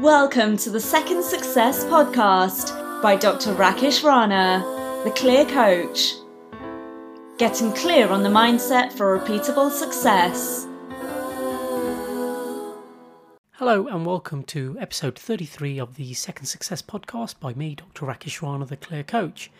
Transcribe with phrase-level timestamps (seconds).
[0.00, 3.54] Welcome to the Second Success Podcast by Dr.
[3.54, 4.64] Rakesh Rana,
[5.04, 6.14] the Clear Coach.
[7.36, 10.66] Getting clear on the mindset for repeatable success.
[13.50, 18.06] Hello, and welcome to episode 33 of the Second Success Podcast by me, Dr.
[18.06, 19.50] Rakesh Rana, the Clear Coach.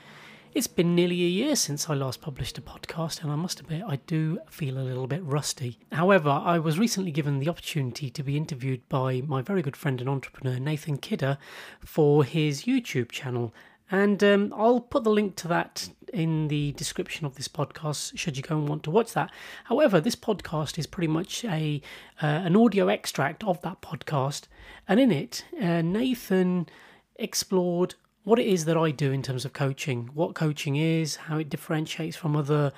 [0.54, 3.84] It's been nearly a year since I last published a podcast, and I must admit
[3.88, 5.78] I do feel a little bit rusty.
[5.92, 9.98] However, I was recently given the opportunity to be interviewed by my very good friend
[9.98, 11.38] and entrepreneur Nathan Kidder
[11.80, 13.54] for his YouTube channel,
[13.90, 18.36] and um, I'll put the link to that in the description of this podcast should
[18.36, 19.30] you go and want to watch that.
[19.64, 21.80] However, this podcast is pretty much a
[22.22, 24.48] uh, an audio extract of that podcast,
[24.86, 26.68] and in it, uh, Nathan
[27.16, 31.38] explored what it is that I do in terms of coaching, what coaching is, how
[31.38, 32.72] it differentiates from other,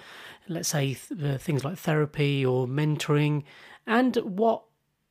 [0.48, 3.44] let's say, th- things like therapy or mentoring,
[3.86, 4.62] and what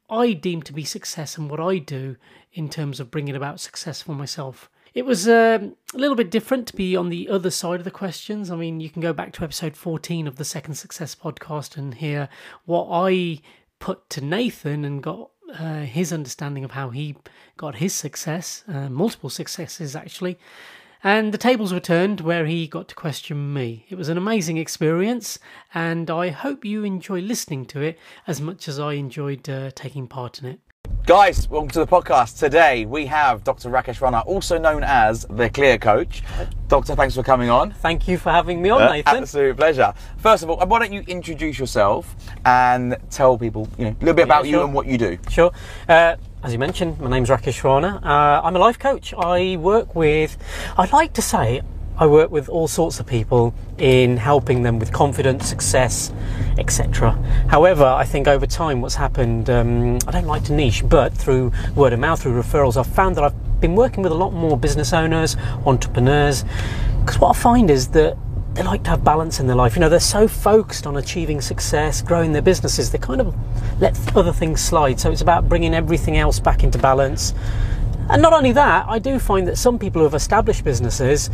[0.09, 2.17] I deem to be success and what I do
[2.53, 4.69] in terms of bringing about success for myself.
[4.93, 7.91] It was um, a little bit different to be on the other side of the
[7.91, 8.51] questions.
[8.51, 11.95] I mean, you can go back to episode 14 of the Second Success podcast and
[11.95, 12.29] hear
[12.65, 13.39] what I
[13.79, 17.15] put to Nathan and got uh, his understanding of how he
[17.57, 20.37] got his success, uh, multiple successes actually.
[21.05, 23.85] And the tables were turned where he got to question me.
[23.89, 25.37] It was an amazing experience,
[25.73, 30.07] and I hope you enjoy listening to it as much as I enjoyed uh, taking
[30.07, 30.61] part in it.
[31.05, 32.39] Guys, welcome to the podcast.
[32.39, 33.69] Today we have Dr.
[33.69, 36.23] Rakesh Rana, also known as the Clear Coach.
[36.69, 37.71] Doctor, thanks for coming on.
[37.73, 39.17] Thank you for having me on, Uh, Nathan.
[39.23, 39.93] Absolute pleasure.
[40.17, 44.13] First of all, why don't you introduce yourself and tell people, you know, a little
[44.13, 44.63] bit about you sure.
[44.63, 45.17] and what you do.
[45.29, 45.51] Sure.
[45.89, 47.99] Uh, as you mentioned, my name's Rakesh Rana.
[48.01, 49.13] Uh, I'm a life coach.
[49.17, 50.37] I work with,
[50.77, 51.63] I'd like to say,
[51.97, 56.11] I work with all sorts of people in helping them with confidence, success,
[56.57, 57.11] etc.
[57.49, 61.51] However, I think over time what's happened, um, I don't like to niche, but through
[61.75, 64.57] word of mouth, through referrals, I've found that I've been working with a lot more
[64.57, 66.43] business owners, entrepreneurs,
[66.99, 68.17] because what I find is that
[68.53, 69.75] they like to have balance in their life.
[69.75, 73.35] You know, they're so focused on achieving success, growing their businesses, they kind of
[73.81, 74.99] let other things slide.
[74.99, 77.33] So it's about bringing everything else back into balance.
[78.09, 81.29] And not only that, I do find that some people who have established businesses,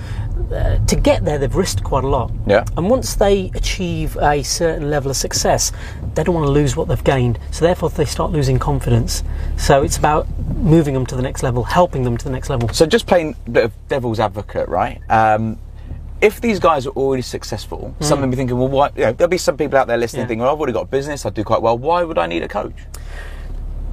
[0.53, 2.31] uh, to get there, they've risked quite a lot.
[2.47, 2.63] Yeah.
[2.78, 5.72] And once they achieve a certain level of success,
[6.16, 7.40] they don't want to lose what they've gained.
[7.52, 9.24] So therefore, they start losing confidence.
[9.57, 12.69] So it's about moving them to the next level, helping them to the next level.
[12.69, 15.01] So just playing a bit of devil's advocate, right?
[15.09, 15.57] Um,
[16.22, 18.90] if these guys are already successful, some of them be thinking, well, why?
[18.96, 20.28] You know, there'll be some people out there listening Yeah.
[20.28, 21.78] thinking, well, I've already got a business, I do quite well.
[21.78, 22.75] Why would I need a coach?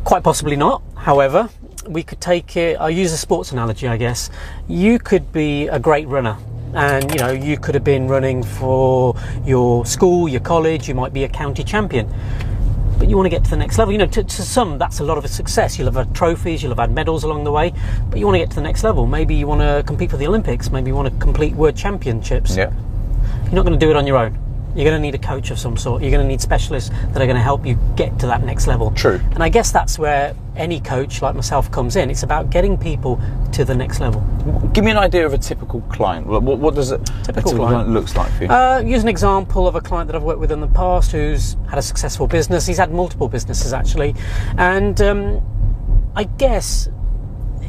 [0.02, 0.82] Quite possibly not.
[0.96, 1.48] However,
[1.88, 2.76] we could take it.
[2.80, 4.30] I'll use a sports analogy, I guess.
[4.68, 6.36] You could be a great runner.
[6.74, 11.12] And you know, you could have been running for your school, your college, you might
[11.12, 12.12] be a county champion.
[12.98, 13.92] But you want to get to the next level.
[13.92, 15.78] You know, to, to some, that's a lot of a success.
[15.78, 17.72] You'll have had trophies, you'll have had medals along the way,
[18.10, 19.06] but you want to get to the next level.
[19.06, 22.56] Maybe you want to compete for the Olympics, maybe you want to complete world championships.
[22.56, 22.72] Yeah.
[23.44, 24.45] You're not going to do it on your own.
[24.76, 26.02] You're going to need a coach of some sort.
[26.02, 28.66] You're going to need specialists that are going to help you get to that next
[28.66, 28.90] level.
[28.90, 29.20] True.
[29.30, 32.10] And I guess that's where any coach like myself comes in.
[32.10, 33.18] It's about getting people
[33.52, 34.20] to the next level.
[34.74, 36.26] Give me an idea of a typical client.
[36.26, 37.72] What, what, does a Typical a typical client.
[37.72, 38.50] client looks like for you?
[38.50, 41.56] Uh, use an example of a client that I've worked with in the past who's
[41.70, 42.66] had a successful business.
[42.66, 44.14] He's had multiple businesses actually,
[44.58, 46.88] and um, I guess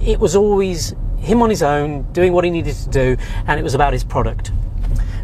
[0.05, 3.63] it was always him on his own doing what he needed to do, and it
[3.63, 4.51] was about his product.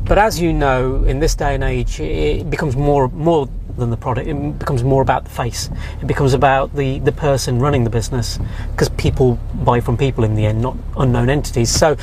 [0.06, 3.48] But as you know, in this day and age, it becomes more more
[3.78, 4.28] than the product.
[4.28, 5.70] It becomes more about the face.
[6.02, 8.38] It becomes about the the person running the business,
[8.72, 11.70] because people buy from people in the end, not unknown entities.
[11.70, 11.96] So,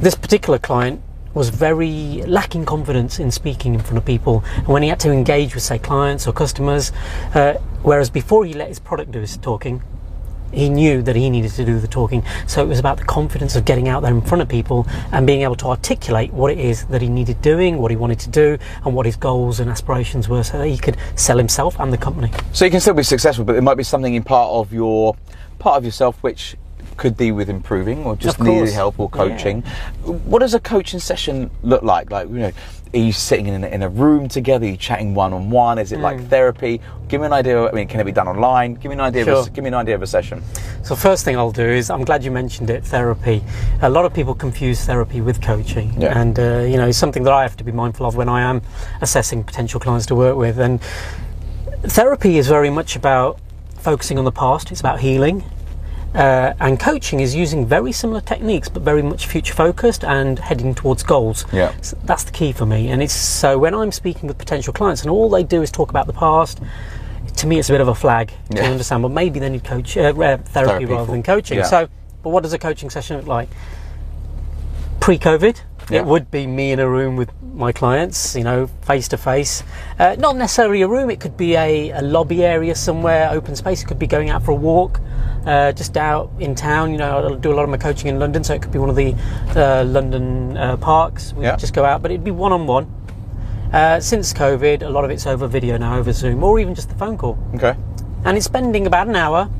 [0.00, 1.00] this particular client
[1.32, 5.10] was very lacking confidence in speaking in front of people, and when he had to
[5.10, 6.92] engage with, say, clients or customers,
[7.34, 9.82] uh, whereas before he let his product do his talking,
[10.52, 12.24] he knew that he needed to do the talking.
[12.46, 15.26] So it was about the confidence of getting out there in front of people and
[15.26, 18.30] being able to articulate what it is that he needed doing, what he wanted to
[18.30, 21.92] do, and what his goals and aspirations were so that he could sell himself and
[21.92, 22.30] the company.
[22.52, 25.16] So you can still be successful, but there might be something in part of your
[25.58, 26.56] part of yourself which
[26.96, 29.62] could do with improving or just needed help or coaching.
[30.02, 32.10] What does a coaching session look like?
[32.10, 32.52] Like you know,
[32.94, 34.64] are you sitting in a, in a room together?
[34.64, 35.78] Are you chatting one on one?
[35.78, 36.02] Is it Hmm.
[36.02, 36.80] like therapy?
[37.08, 37.68] Give me an idea.
[37.68, 38.74] I mean, can it be done online?
[38.74, 39.22] Give me an idea.
[39.32, 40.42] Of a, give me an idea of a session.
[40.82, 43.42] So first thing I'll do is I'm glad you mentioned it, therapy.
[43.82, 46.18] A lot of people confuse therapy with coaching, Yeah.
[46.18, 48.42] and uh, you know it's something that I have to be mindful of when I
[48.42, 48.62] am
[49.00, 50.58] assessing potential clients to work with.
[50.58, 50.80] And
[51.82, 53.38] therapy is very much about
[53.78, 54.70] focusing on the past.
[54.70, 55.44] It's about healing.
[56.14, 60.74] Uh, and coaching is using very similar techniques, but very much future focused and heading
[60.74, 61.44] towards goals.
[61.52, 61.74] Yeah.
[61.82, 62.88] So that's the key for me.
[62.88, 65.90] And it's so when I'm speaking with potential clients, and all they do is talk
[65.90, 66.60] about the past,
[67.36, 68.70] to me, it's a bit of a flag to Yeah.
[68.70, 69.02] understand.
[69.02, 71.58] Well, maybe they need coach uh, therapy, Therapy rather for- than coaching.
[71.58, 71.64] yeah.
[71.64, 71.88] So,
[72.22, 73.48] but what does a coaching session look like?
[75.00, 75.60] Pre-COVID,
[75.90, 76.00] Yeah.
[76.00, 79.62] it would be me in a room with my clients, you know, face to face.
[79.98, 81.10] Uh, Not necessarily a room.
[81.10, 83.82] It could be a, a lobby area somewhere, open space.
[83.82, 85.00] It could be going out for a walk,
[85.46, 86.90] uh, just out in town.
[86.90, 88.78] You know, I do a lot of my coaching in London, so it could be
[88.80, 89.14] one of the
[89.54, 91.32] uh, London uh, parks.
[91.34, 91.56] We Yeah.
[91.56, 92.86] just go out, but it'd be one on one.
[94.00, 96.94] Since COVID, a lot of it's over video now, over Zoom, or even just the
[96.96, 97.74] phone call Okay.
[98.24, 99.50] and it's spending about an hour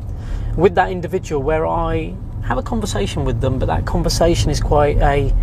[0.57, 2.15] with that individual where I
[2.45, 5.35] have a conversation with them, but that conversation is quite a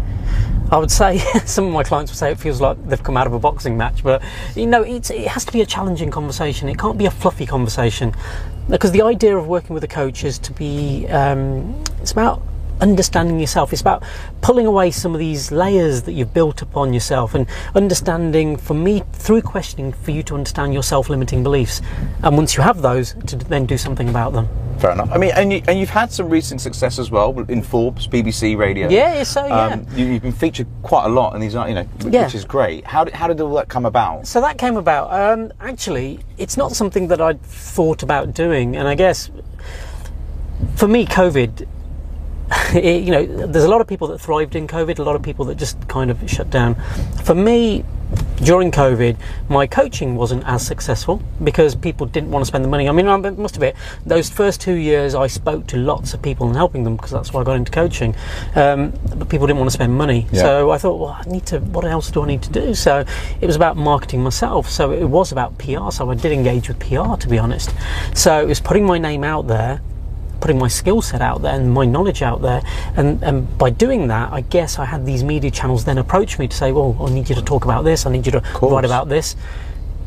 [0.73, 3.27] I would say some of my clients would say it feels like they've come out
[3.27, 4.23] of a boxing match, but
[4.55, 6.67] you know, it has to be a challenging conversation.
[6.67, 8.11] It can't be a fluffy conversation
[8.67, 12.41] because the idea of working with a coach is to be um, it's about
[12.81, 13.71] understanding yourself.
[13.71, 14.03] It's about
[14.41, 19.03] pulling away some of these layers that you've built upon yourself and understanding, for me,
[19.13, 21.81] through questioning, for you to understand your self-limiting beliefs.
[22.23, 24.47] And once you have those, to then do something about them.
[24.79, 25.09] Fair enough.
[25.11, 28.57] I mean, and, you, and you've had some recent success as well in Forbes, BBC
[28.57, 28.89] Radio.
[28.89, 29.65] Yeah, so yeah.
[29.67, 32.25] Um, you, you've been featured quite a lot, and these are, you know, which Yeah.
[32.33, 32.85] is great.
[32.85, 34.27] How did, how did all that come about?
[34.27, 35.13] So that came about.
[35.13, 39.29] Um, actually, it's not something that I'd thought about doing, and I guess
[40.75, 41.67] for me, COVID.
[42.83, 45.21] It, you know, there's a lot of people that thrived in COVID, a lot of
[45.21, 46.75] people that just kind of shut down.
[47.23, 47.85] For me,
[48.43, 49.15] during COVID,
[49.47, 52.89] my coaching wasn't as successful because people didn't want to spend the money.
[52.89, 53.75] I mean, I must admit,
[54.05, 57.31] those first two years I spoke to lots of people and helping them because that's
[57.31, 58.15] why I got into coaching.
[58.55, 60.27] Um, but people didn't want to spend money.
[60.31, 60.41] Yeah.
[60.41, 62.73] So I thought, well, I need to, what else do I need to do?
[62.73, 63.05] So
[63.39, 64.69] it was about marketing myself.
[64.69, 65.91] So it was about PR.
[65.91, 67.73] So I did engage with PR, to be honest.
[68.13, 69.81] So it was putting my name out there
[70.43, 72.61] putting my skill set out there and my knowledge out there.
[72.97, 76.49] And, and by doing that, I guess I had these media channels then approach me
[76.49, 78.83] to say, well, I need you to talk about this, I need you to write
[78.83, 79.37] about this.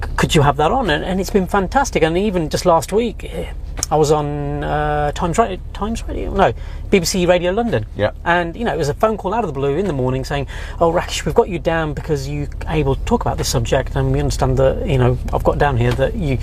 [0.04, 0.90] C- Could you have that on?
[0.90, 2.02] And, and it's been fantastic.
[2.02, 3.50] And even just last week, eh,
[3.90, 6.52] I was on uh, Times Radio, Times Radio, no,
[6.90, 7.86] BBC Radio London.
[7.96, 8.10] Yeah.
[8.22, 10.22] And you know, it was a phone call out of the blue in the morning
[10.24, 10.48] saying,
[10.80, 14.12] "Oh, Rakesh, we've got you down because you're able to talk about this subject, and
[14.12, 16.36] we understand that you know I've got down here that you,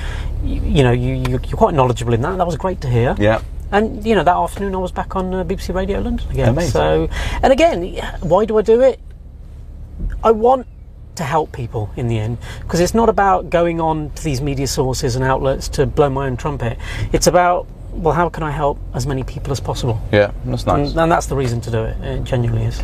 [0.44, 2.38] you, you know, you, you you're quite knowledgeable in that.
[2.38, 3.42] That was great to hear." Yeah.
[3.74, 6.50] And you know, that afternoon I was back on uh, BBC Radio London again.
[6.50, 6.72] Amazing.
[6.72, 7.10] So,
[7.42, 9.00] and again, why do I do it?
[10.24, 10.68] I want
[11.16, 14.68] to help people in the end because it's not about going on to these media
[14.68, 16.78] sources and outlets to blow my own trumpet.
[17.12, 20.02] It's about well, how can I help as many people as possible?
[20.12, 20.32] Yeah.
[20.46, 20.90] That's nice.
[20.92, 21.96] And, and that's the reason to do it.
[22.02, 22.80] It genuinely is.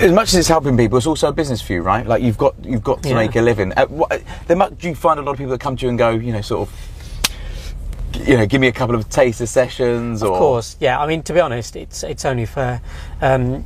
[0.00, 2.04] as much as it's helping people, it's also a business for you, right?
[2.06, 3.14] Like you've got you've got to Yeah.
[3.16, 3.72] make a living.
[3.76, 5.88] Uh, what, there mu do you find a lot of people that come to you
[5.90, 6.74] and go, you know, sort of,
[8.26, 10.98] you know, give me a couple of taster sessions, or Of course, yeah.
[11.00, 12.80] I mean, to be honest, it's it's only fair.
[13.20, 13.64] Um,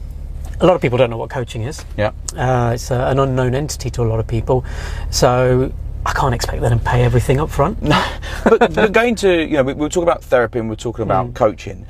[0.60, 1.84] a lot of people don't know what coaching is.
[1.96, 4.64] yeah, Uh, it's a, an unknown entity to a lot of people,
[5.10, 5.72] so
[6.05, 7.78] I can't expect them to pay everything up front.
[8.44, 10.76] but, but going to you know, we, we were talking about therapy and we are
[10.76, 11.08] talking Mm.
[11.11, 11.87] about coaching,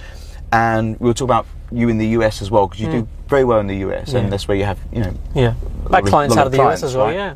[0.52, 3.44] and we were talking about you in the US as well because you do very
[3.44, 4.12] well in the US, Mm.
[4.12, 4.20] Yeah.
[4.20, 5.14] and that's where you have you know.
[5.34, 5.54] Yeah,
[5.88, 7.06] my clients out of the US as well.
[7.06, 7.14] right?
[7.14, 7.34] Yeah,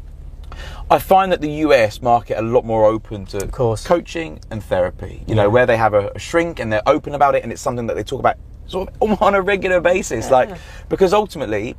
[0.93, 3.87] I find that the US market a lot more open to of course.
[3.87, 5.25] coaching and therapy.
[5.27, 7.63] You know, where they have a, a shrink and they're open about it, and it's
[7.63, 8.37] something that they talk about
[8.67, 10.31] sort of on a regular basis.
[10.31, 10.51] Like
[10.91, 11.77] because ultimately,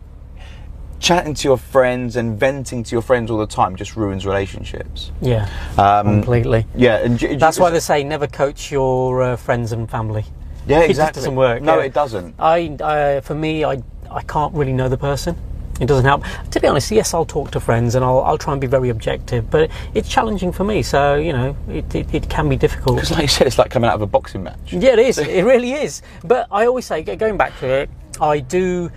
[0.99, 5.11] chatting to your friends and venting to your friends all the time just ruins relationships.
[5.21, 6.65] yeah, Um, completely.
[6.75, 10.25] Yeah, and j- That's why they say never coach your uh, friends and family.
[10.65, 11.19] yeah, it exactly.
[11.19, 11.83] doesn't work, No, yeah.
[11.83, 12.33] it doesn't.
[12.39, 15.35] I, I, for me, I, I can't really know the person.
[15.83, 16.23] It doesn't help.
[16.51, 18.89] To be honest, yes, I'll talk to friends and I'll, I'll try and be very
[18.89, 20.81] objective, but it's challenging for me.
[20.81, 22.95] So you know, it, it, it can be difficult.
[22.95, 24.71] Because, like you said, it's like coming out of a boxing match.
[24.71, 25.17] Yeah, it is.
[25.33, 26.01] It really is.
[26.23, 27.89] But I always say, going back to it,
[28.21, 28.91] I do.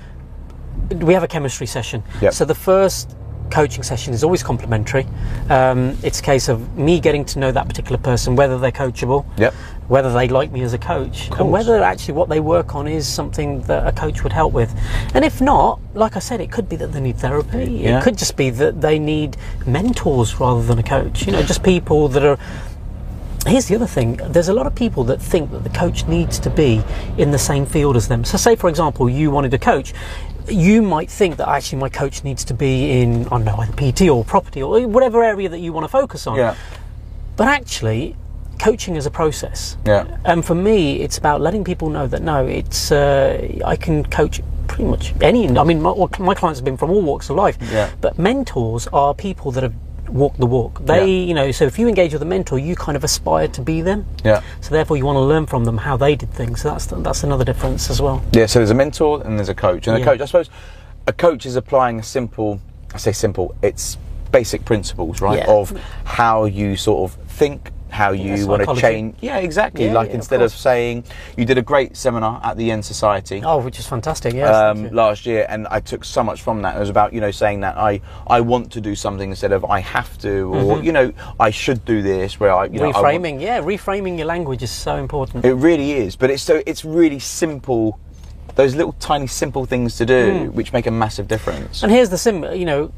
[0.91, 2.03] We have a chemistry session.
[2.21, 2.35] Yep.
[2.35, 3.17] So the first
[3.51, 5.07] coaching session is always complimentary.
[5.49, 9.25] Um, it's a case of me getting to know that particular person, whether they're coachable,
[9.39, 9.55] Yep.
[9.89, 13.07] whether they like me as a coach, and whether actually what they work on is
[13.07, 14.75] something that a coach would help with.
[15.15, 17.67] And if not, like I said, it could be that they need therapy.
[17.67, 17.99] Yeah.
[17.99, 19.37] It could just be that they need
[19.67, 21.27] mentors rather than a coach.
[21.27, 22.39] You know, just people that are
[23.47, 26.37] here's the other thing there's a lot of people that think that the coach needs
[26.41, 26.83] to be
[27.17, 29.95] in the same field as them so say for example you wanted a coach
[30.49, 33.73] you might think that actually my coach needs to be in i don't know either
[33.73, 36.55] pt or property or whatever area that you want to focus on Yeah.
[37.37, 38.17] but actually
[38.59, 40.07] coaching is a process Yeah.
[40.25, 44.41] and for me it's about letting people know that no it's uh, i can coach
[44.67, 47.57] pretty much any i mean my, my clients have been from all walks of life
[47.73, 47.91] Yeah.
[48.01, 49.75] but mentors are people that have
[50.09, 51.27] walked the walk they Yeah.
[51.29, 53.81] you know so if you engage with a mentor you kind of aspire to be
[53.83, 54.41] them Yeah.
[54.61, 56.63] so therefore, you want to learn from them how they did things.
[56.63, 58.23] So that's that's another difference as well.
[58.33, 59.87] Yeah, so there's a mentor and there's a coach.
[59.87, 60.05] And a Yeah.
[60.05, 60.51] coach, I suppose,
[61.07, 62.61] a coach is applying a simple,
[62.95, 63.97] I say simple, it's
[64.33, 65.39] basic principles, right?
[65.39, 65.51] Yeah.
[65.51, 65.73] Of
[66.05, 69.17] how you sort of think, how you Yeah, want to change.
[69.21, 69.87] Yeah, exactly.
[69.87, 70.61] Yeah, like yeah, instead of, course.
[70.61, 71.05] saying
[71.37, 73.43] you did a great seminar at the Yen Society.
[73.45, 74.35] Oh, which is fantastic.
[74.35, 74.55] Yes.
[74.55, 76.77] um, last year, and I took so much from that.
[76.77, 79.65] It was about you know saying that I I want to do something instead of
[79.65, 82.39] I have to, or you know I should do this.
[82.41, 83.05] Where I you know I Mm-hmm.
[83.25, 85.45] reframing, yeah, reframing your language is so important.
[85.45, 87.99] it really is, but it's so it's really simple.
[88.57, 91.81] Those little tiny simple things to do, which make a massive difference.
[91.81, 91.83] Mm.
[91.85, 92.91] And here's the sim, you know,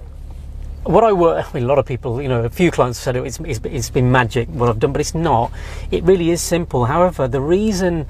[0.88, 3.04] what I work, I mean, a lot of people, you know, a few clients have
[3.04, 5.52] said it, it's, it's, it's been magic what I've done, but it's not.
[5.90, 6.86] It really is simple.
[6.86, 8.06] However, the reason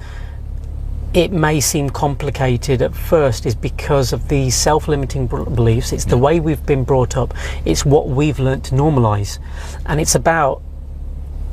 [1.13, 5.91] it may seem complicated at first is because of the self-limiting beliefs.
[5.91, 6.21] It's the mm.
[6.21, 7.33] way we've been brought up.
[7.65, 9.39] It's what we've learnt to normalise,
[9.85, 10.61] and it's about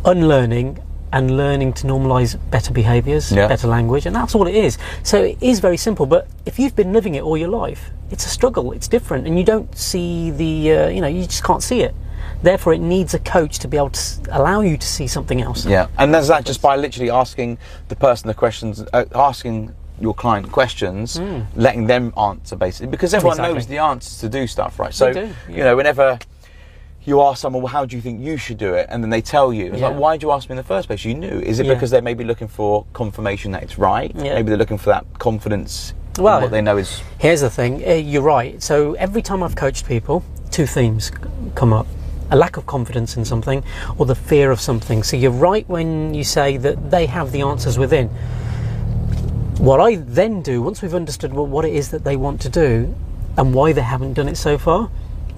[0.05, 0.79] unlearning
[1.13, 3.49] and learning to normalize better behaviors, Yeah.
[3.49, 4.79] better language, and that's all it is.
[5.03, 6.07] So it is very simple.
[6.07, 8.73] But if you've been living it all your life, it's a struggle.
[8.73, 11.95] It's different, and you don't see the, uh, you know, you just can't see it.
[12.43, 15.65] Therefore, it needs a coach to be able to allow you to see something else.
[15.67, 17.59] Yeah, and there's that just by literally asking
[17.89, 21.19] the person the questions, uh, asking your client questions,
[21.55, 23.39] letting them answer basically, because everyone.
[23.39, 23.55] Exactly.
[23.55, 24.93] knows the answers to do stuff, right?
[24.93, 26.19] So do, you know, whenever
[27.05, 29.23] you ask someone, well, how do you think you should do it, and then they
[29.23, 29.89] tell you, it's Yeah.
[29.89, 31.05] like, why did you ask me in the first place?
[31.05, 31.39] You knew.
[31.41, 31.75] Is it Yeah.
[31.75, 34.13] because they're maybe looking for confirmation that it's right?
[34.15, 34.35] Yeah.
[34.35, 35.95] Maybe they're looking for that confidence.
[36.19, 38.63] Well, what they know is Here's the thing, uh, you're right.
[38.63, 41.11] So every time I've coached people, two themes
[41.55, 41.87] come up
[42.31, 43.63] a lack of confidence in something
[43.99, 45.03] or the fear of something.
[45.03, 48.09] So you're right when you say that they have the answers within.
[49.59, 52.49] What I then do, once we've understood well, what it is that they want to
[52.49, 52.95] do
[53.37, 54.91] and why they haven't done it so far,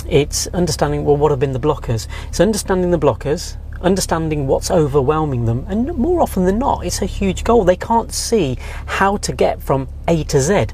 [0.09, 2.09] it's understanding well what have been the blockers.
[2.29, 7.07] It's understanding the blockers, understanding what's overwhelming them, and more often than not, it's a
[7.07, 7.65] huge goal.
[7.65, 10.67] They can't see how to get from A to Z.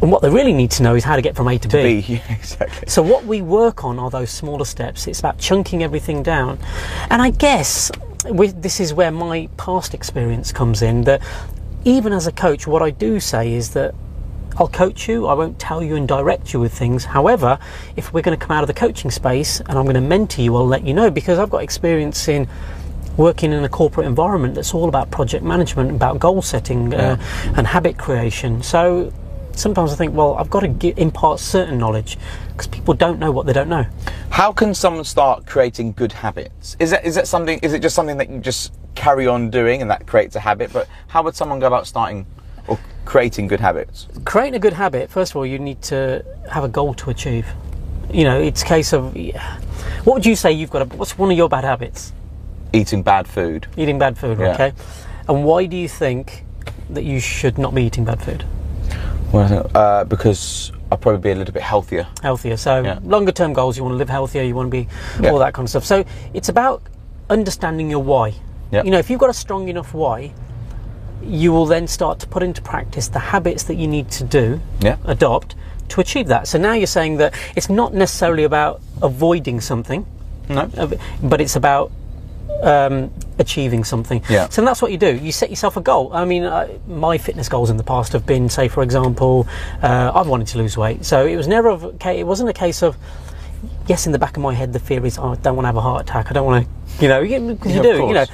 [0.00, 2.00] And what they really need to know is how to get from A to B.
[2.08, 2.88] Yeah, exactly.
[2.88, 5.06] so what we work on are those smaller steps.
[5.06, 6.58] It's about chunking everything down,
[7.10, 7.90] and I guess
[8.24, 11.02] with, this is where my past experience comes in.
[11.04, 11.22] That
[11.84, 13.94] even as a coach, what I do say is that
[14.58, 15.26] I'll coach you.
[15.26, 17.04] I won't tell you and direct you with things.
[17.04, 17.58] However,
[17.96, 20.42] if we're going to come out of the coaching space and I'm going to mentor
[20.42, 22.48] you, I'll let you know because I've got experience in
[23.16, 27.16] working in a corporate environment that's all about project management, about goal setting uh,
[27.56, 28.62] and habit creation.
[28.62, 29.12] So
[29.52, 32.18] sometimes I think, well, I've got to gi- impart certain knowledge
[32.50, 33.86] because people don't know what they don't know.
[34.30, 36.76] How can someone start creating good habits?
[36.78, 37.58] Is that is that something?
[37.60, 40.72] Is it just something that you just carry on doing and that creates a habit?
[40.72, 42.26] But how would someone go about starting
[42.68, 44.06] or creating good habits?
[44.24, 47.46] Creating a good habit, first of all, you need to have a goal to achieve.
[48.12, 49.14] You know, it's a case of
[50.04, 50.82] what would you say you've got?
[50.82, 52.12] A, what's one of your bad habits?
[52.72, 53.66] Eating bad food.
[53.76, 54.54] Eating bad food, Yeah.
[54.54, 54.72] okay?
[55.28, 56.44] And why do you think
[56.90, 58.44] that you should not be eating bad food?
[59.32, 62.06] Well, I think, uh, because I'll probably be a little bit healthier.
[62.22, 62.56] healthier.
[62.56, 62.98] So Yeah.
[63.04, 64.88] longer term goals, you want to live healthier, you want to be
[65.20, 65.30] Yeah.
[65.30, 65.84] all that kind of stuff.
[65.84, 66.82] So it's about
[67.28, 68.32] understanding your why.
[68.70, 68.82] Yeah.
[68.84, 70.32] You know, if you've got a strong enough why,
[71.22, 74.60] you will then start to put into practice the habits that you need to do,
[74.80, 74.96] Yeah.
[75.04, 75.54] adopt
[75.88, 76.46] to achieve that.
[76.46, 80.06] So now you're saying that it's not necessarily about avoiding something,
[80.48, 80.70] No.
[81.22, 81.90] but it's about
[82.62, 84.22] um, achieving something.
[84.28, 84.48] Yeah.
[84.48, 85.14] So that's what you do.
[85.14, 86.10] You set yourself a goal.
[86.12, 89.46] I mean, uh, my fitness goals in the past have been, say, for example,
[89.82, 91.04] uh, I've wanted to lose weight.
[91.04, 91.68] So it was never.
[91.70, 92.96] Okay, it wasn't a case of.
[93.86, 95.68] Yes, in the back of my head, the fear is, oh, I don't want to
[95.68, 96.30] have a heart attack.
[96.30, 97.20] I don't want to, you know,
[97.54, 98.26] because Yeah, you do, you know.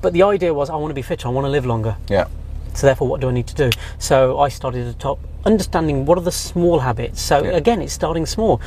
[0.00, 1.28] But the idea was, I want to be fitter.
[1.28, 1.96] I want to live longer.
[2.08, 2.26] Yeah.
[2.74, 3.70] So therefore, what do I need to do?
[3.98, 7.20] So I started at the top, understanding what are the small habits.
[7.20, 7.50] So Yeah.
[7.52, 8.60] again, it's starting small.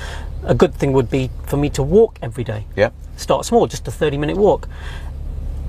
[0.43, 2.65] A good thing would be for me to walk every day.
[2.75, 2.89] Yeah.
[3.15, 4.67] Start small, just a thirty-minute walk,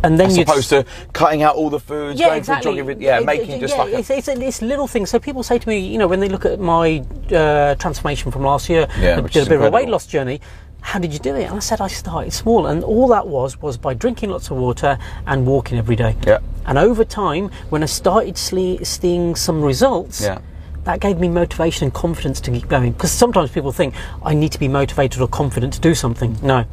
[0.02, 2.80] and then As you opposed to cutting out all the foods, yeah, going exactly.
[2.82, 4.88] for a jog yeah, It- making it- just yeah, like a, it's, it's, it's little
[4.88, 5.10] things.
[5.10, 8.42] So people say to me, you know, when they look at my uh, transformation from
[8.42, 10.40] last year, Yeah, I which did is a bit of a weight loss journey.
[10.82, 11.44] How did you do it?
[11.44, 14.56] And I said I started small, and all that was was by drinking lots of
[14.58, 16.16] water and walking every day.
[16.26, 16.40] Yeah.
[16.66, 20.38] And over time, when I started sle- seeing some results, Yeah.
[20.84, 22.92] that gave me motivation and confidence to keep going.
[22.92, 26.36] Because sometimes people think I need to be motivated or confident to do something.
[26.42, 26.64] No.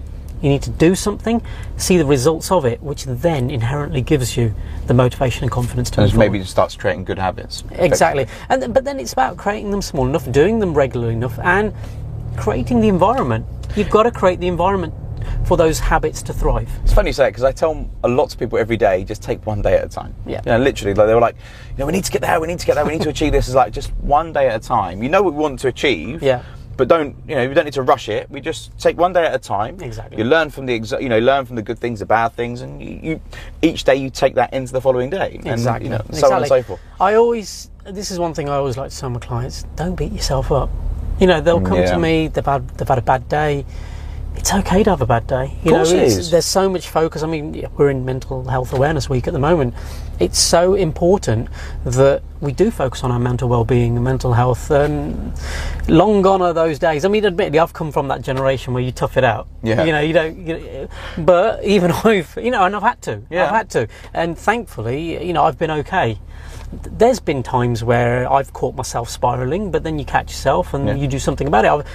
[0.42, 1.42] You need to do something,
[1.76, 4.54] see the results of it, which then inherently gives you
[4.88, 7.64] the motivation and confidence to and maybe it starts creating good habits.
[7.72, 8.26] Exactly.
[8.48, 11.74] And but then it's about creating them small enough, doing them regularly enough, and
[12.40, 13.46] creating the environment.
[13.76, 14.94] You've got to create the environment
[15.46, 16.70] for those habits to thrive.
[16.84, 19.22] It's funny you say it because I tell a lot of people every day, just
[19.22, 20.16] take one day at a time.
[20.26, 20.42] Yeah.
[20.46, 21.36] You know, literally, like, they were like,
[21.72, 23.10] you know, we need to get there, we need to get there, we need to
[23.10, 23.48] achieve this.
[23.48, 25.04] It's like just one day at a time.
[25.04, 26.24] You know what we want to achieve.
[26.24, 26.44] Yeah.
[26.78, 28.30] But don't, you know, we don't need to rush it.
[28.32, 29.82] We just take one day at a time.
[29.82, 30.18] Exactly.
[30.18, 32.62] You learn from the, exa- you know, learn from the good things, the bad things,
[32.62, 33.22] and you, you
[33.62, 35.36] each day you take that into the following day.
[35.44, 35.90] And, Exactly.
[35.90, 36.48] You know, so on and Exactly.
[36.48, 36.80] so forth.
[37.02, 40.14] I always, this is one thing I always like to tell my clients: don't beat
[40.14, 40.70] yourself up.
[41.20, 41.92] You know, they'll come Yeah.
[41.92, 42.28] to me.
[42.28, 43.66] They've had they've had a bad day.
[44.36, 45.58] it's okay to have a bad day.
[45.64, 47.24] You course know, there's so much focus.
[47.24, 49.74] I mean, we're in Mental Health Awareness Week at the moment.
[50.18, 51.50] It's so important
[51.84, 54.72] that we do focus on our mental well-being and mental health.
[54.72, 55.34] And
[55.90, 57.04] long gone are those days.
[57.04, 59.48] I mean, admittedly, I've come from that generation where you tough it out.
[59.62, 59.84] Yeah.
[59.84, 60.48] You know, you don't.
[60.48, 63.24] You but even I've, you know, and I've had to.
[63.30, 63.46] Yeah.
[63.46, 63.88] I've had to.
[64.14, 66.18] And thankfully, you know, I've been okay.
[66.72, 70.96] There's been times where I've caught myself spiraling, but then you catch yourself and Yeah.
[70.96, 71.72] you do something about it.
[71.72, 71.86] I've,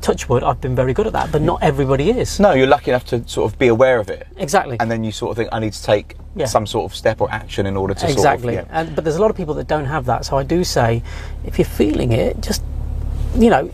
[0.00, 2.40] touch wood, I've been very good at that, but not everybody is.
[2.40, 4.26] No, you're lucky enough to sort of be aware of it.
[4.36, 4.76] Exactly.
[4.80, 6.46] And then you sort of think, I need to take Yeah.
[6.46, 8.54] some sort of step or action in order to exactly.
[8.54, 8.70] sort of.
[8.72, 8.80] Yeah.
[8.80, 10.24] and, but there's a lot of people that don't have that.
[10.24, 11.02] So I do say,
[11.44, 12.62] if you're feeling it, just
[13.36, 13.70] you know,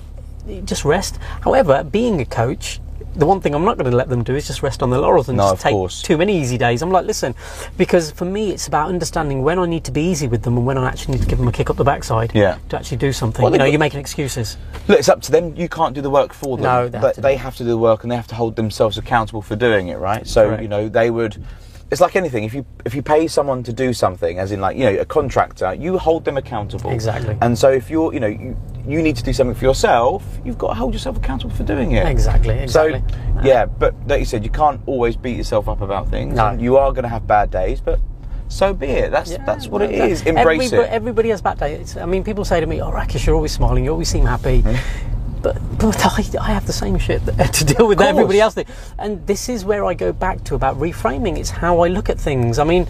[0.64, 1.18] just rest.
[1.42, 2.80] However, being a coach,
[3.18, 5.00] the one thing I'm not going to let them do is just rest on their
[5.00, 6.00] laurels and No, just take course.
[6.02, 6.82] too many easy days.
[6.82, 7.34] I'm like, listen,
[7.76, 10.64] because for me, it's about understanding when I need to be easy with them and
[10.64, 12.32] when I actually need to give them a kick up the backside.
[12.34, 12.58] Yeah.
[12.68, 13.42] To actually do something.
[13.42, 14.56] Well, you know, got- you're making excuses.
[14.86, 15.56] Look, it's up to them.
[15.56, 16.62] You can't do the work for them.
[16.64, 18.28] No, they have but to they do have to do the work and they have
[18.28, 20.26] to hold themselves accountable for doing it, right?
[20.26, 20.62] So Correct.
[20.62, 21.42] you know they would.
[21.90, 22.44] It's like anything.
[22.44, 25.06] If you if you pay someone to do something, as in like you know a
[25.06, 26.90] contractor, you hold them accountable.
[26.90, 27.36] Exactly.
[27.40, 30.58] And so if you're you know you, you need to do something for yourself, you've
[30.58, 32.06] got to hold yourself accountable for doing it.
[32.06, 32.58] Exactly.
[32.58, 33.02] Exactly.
[33.10, 36.36] So yeah, but like you said, you can't always beat yourself up about things.
[36.36, 36.52] No.
[36.52, 38.00] You are going to have bad days, but
[38.48, 39.10] so be it.
[39.10, 40.22] That's that's what it is.
[40.22, 40.92] Embrace everybody, it.
[40.92, 41.96] Everybody has bad days.
[41.96, 43.84] I mean, people say to me, "Oh, Rakesh, you're always smiling.
[43.84, 45.14] You always seem happy." Hmm.
[45.42, 48.56] But, but I, I have the same shit to deal with everybody else.
[48.98, 51.38] And this is where I go back to about reframing.
[51.38, 52.58] It's how I look at things.
[52.58, 52.86] I mean,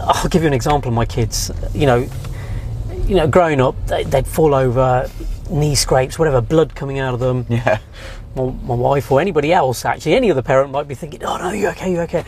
[0.00, 1.50] I'll give you an example of my kids.
[1.74, 2.08] You know,
[3.06, 5.10] you know, growing up, they, they'd fall over,
[5.50, 7.78] knee scrapes, whatever, blood coming out of them yeah.
[8.36, 11.50] my, my wife or anybody else, actually, any other parent might be thinking, oh no,
[11.52, 12.24] you're okay, you're okay.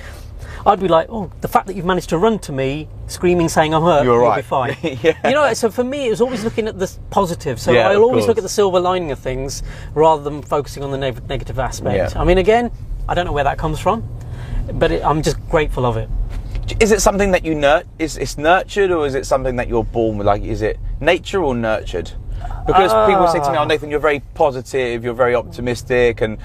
[0.67, 3.75] I'd be like, oh, the fact that you've managed to run to me, screaming, saying
[3.75, 4.37] I'm hurt, You're you'll right.
[4.37, 4.77] be fine.
[5.03, 5.29] Yeah.
[5.29, 7.61] You know, so for me, it was always looking at the positive.
[7.61, 9.63] So Yeah, I'll always look at the silver lining of things
[9.95, 12.15] rather than focusing on the neg- negative aspect.
[12.15, 12.21] Yeah.
[12.21, 12.71] I mean, again,
[13.09, 14.09] I don't know where that comes from,
[14.75, 16.09] but it, I'm just grateful of it.
[16.81, 17.87] Is it something that you nurt?
[17.99, 20.27] Is it's nurtured, or is it something that you're born with?
[20.27, 22.13] Like, is it nature or nurtured?
[22.67, 23.65] Because people say to me, "Oh, ah.
[23.65, 26.37] Nathan, you're very positive, you're very optimistic," and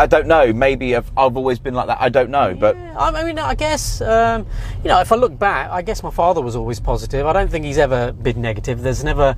[0.00, 0.50] I don't know.
[0.50, 1.98] Maybe I've, I've always been like that.
[2.00, 4.46] I don't know, but Yeah, I I mean, I guess um,
[4.82, 7.26] you know, if I look back, I guess my father was always positive.
[7.26, 8.80] I don't think he's ever been negative.
[8.80, 9.36] There's never,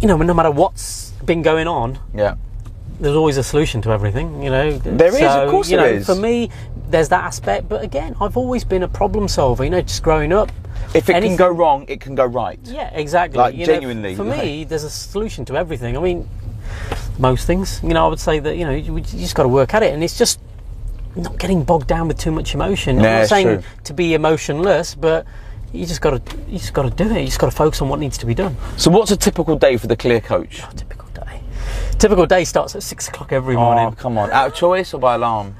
[0.00, 2.36] you know, no matter what's been going on, yeah,
[3.00, 4.78] there's always a solution to everything, you know.
[4.78, 6.06] There is, of course you there know, is.
[6.06, 6.48] For me,
[6.88, 9.64] there's that aspect, but again, I've always been a problem solver.
[9.64, 10.52] You know, just growing up.
[10.94, 12.60] if it anything- can go wrong, it can go right.
[12.62, 13.38] Yeah, exactly.
[13.38, 15.96] Like, You know, genuinely, for like- me, there's a solution to everything.
[15.96, 16.28] I mean,
[17.22, 17.80] most things.
[17.82, 19.82] You know, I would say that you know you, you just got to work at
[19.82, 20.38] it, and it's just
[21.16, 22.96] not getting bogged down with too much emotion.
[22.98, 23.62] I'm not saying true.
[23.84, 25.24] to be emotionless, but
[25.72, 27.20] you just got to you just got to do it.
[27.20, 28.56] You just got to focus on what needs to be done.
[28.76, 30.62] So, what's a typical day for the clear coach?
[30.76, 31.40] Typical day.
[31.98, 33.86] Typical day starts at six o'clock every morning.
[33.86, 35.54] Oh, come on, out of choice or by alarm?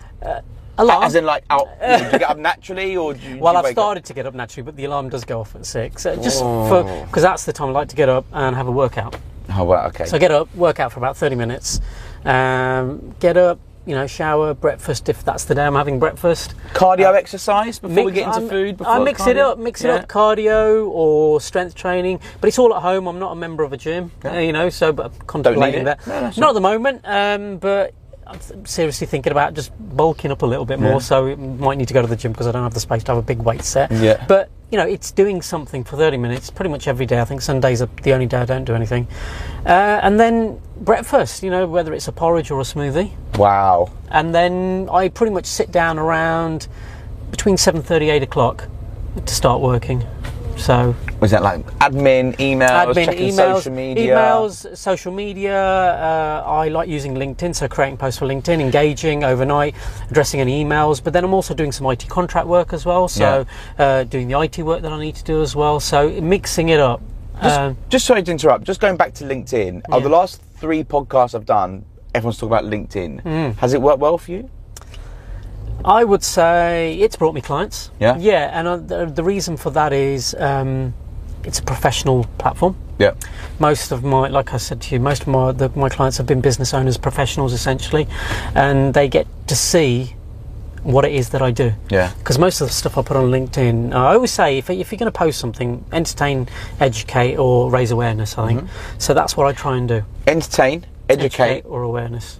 [0.78, 1.02] Alarm.
[1.04, 1.68] As in, like, out?
[1.80, 3.34] do you get up naturally, or do you?
[3.34, 5.22] do Well, you I've wake up- started to get up naturally, but the alarm does
[5.24, 6.06] go off at six.
[6.06, 6.66] Uh, just Oh.
[6.68, 9.14] for because that's the time I like to get up and have a workout.
[9.56, 10.04] Oh, well, okay.
[10.06, 11.80] So I get up, work out for about thirty minutes,
[12.24, 16.54] um, get up, you know, shower, breakfast if that's the day I'm having breakfast.
[16.72, 18.76] Cardio exercise before we get into I'm- food.
[18.78, 19.96] Before I mix it up, mix Yeah.
[19.96, 23.06] it up, cardio or strength training, but it's all at home.
[23.08, 24.36] I'm not a member of a gym, Yeah.
[24.36, 25.84] uh, you know, so but I'm contemplating it.
[25.84, 26.06] that.
[26.06, 27.92] No, that's not at the moment, um, but
[28.26, 30.92] I'm seriously thinking about just bulking up a little bit more.
[30.92, 30.98] Yeah.
[30.98, 33.02] So it might need to go to the gym because I don't have the space
[33.04, 33.90] to have a big weight set.
[33.90, 34.24] Yeah.
[34.28, 37.20] But you know, it's doing something for 30 minutes pretty much every day.
[37.20, 39.06] I think Sundays are the only day I don't do anything.
[39.66, 43.90] Uh, and then breakfast, you know, whether it's a porridge or a smoothie Wow.
[44.10, 46.68] and then I pretty much sit down around
[47.30, 48.66] between 7:30 8 o'clock
[49.26, 50.04] to start working.
[50.56, 54.16] So Was that like admin, emails, admin, emails, social media?
[54.16, 55.56] emails, social media.
[55.56, 59.74] Uh, I like using LinkedIn, so creating posts for LinkedIn, engaging overnight,
[60.10, 61.02] addressing any emails.
[61.02, 63.08] But then I'm also doing some IT contract work as well.
[63.08, 63.44] So
[63.78, 65.80] uh, doing the IT work that I need to do as well.
[65.80, 67.00] So mixing it up.
[67.42, 68.64] Just, Um, just sorry to interrupt.
[68.64, 69.82] Just going back to LinkedIn.
[69.90, 69.98] Yeah.
[69.98, 71.84] the last three podcasts I've done,
[72.14, 73.22] everyone's talking about LinkedIn.
[73.22, 73.56] Mm.
[73.56, 74.48] Has it worked well for you?
[75.84, 77.90] I would say it's brought me clients.
[78.00, 78.16] Yeah?
[78.18, 80.94] Yeah, and uh, the, the reason for that is um,
[81.44, 82.76] it's a professional platform.
[82.98, 83.14] Yeah.
[83.58, 86.26] most of my like i said to you most of my the, my clients have
[86.26, 88.06] been business owners professionals essentially
[88.54, 90.14] and they get to see
[90.84, 92.12] what it is that i do Yeah.
[92.18, 94.98] because most of the stuff i put on linkedin i always say if, if you're
[95.00, 98.98] going to post something entertain educate or raise awareness i think Mm-hmm.
[99.00, 102.38] so that's what i try and do Entertain, educate, or awareness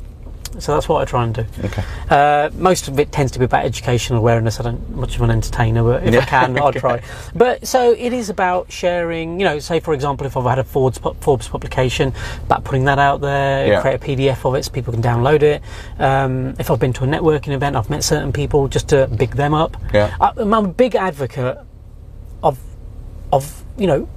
[0.59, 1.45] So that's what I try and do.
[1.65, 1.83] Okay.
[2.11, 4.61] Uh, most of it tends to be about educational awareness.
[4.61, 6.25] I don't much of an entertainer, but if I Yeah.
[6.27, 7.01] can, I'll try.
[7.35, 9.41] But so it is about sharing.
[9.41, 12.13] You know, say for example, if I've had a Forbes, Forbes publication,
[12.45, 13.81] about putting that out there, Yeah.
[13.81, 15.63] create a PDF of it so people can download it.
[15.99, 19.33] Um, if I've been to a networking event, I've met certain people just to big
[19.37, 19.77] them up.
[19.95, 20.15] Yeah.
[20.21, 21.59] I, I'm a big advocate
[22.43, 22.59] of
[23.33, 24.09] of you know.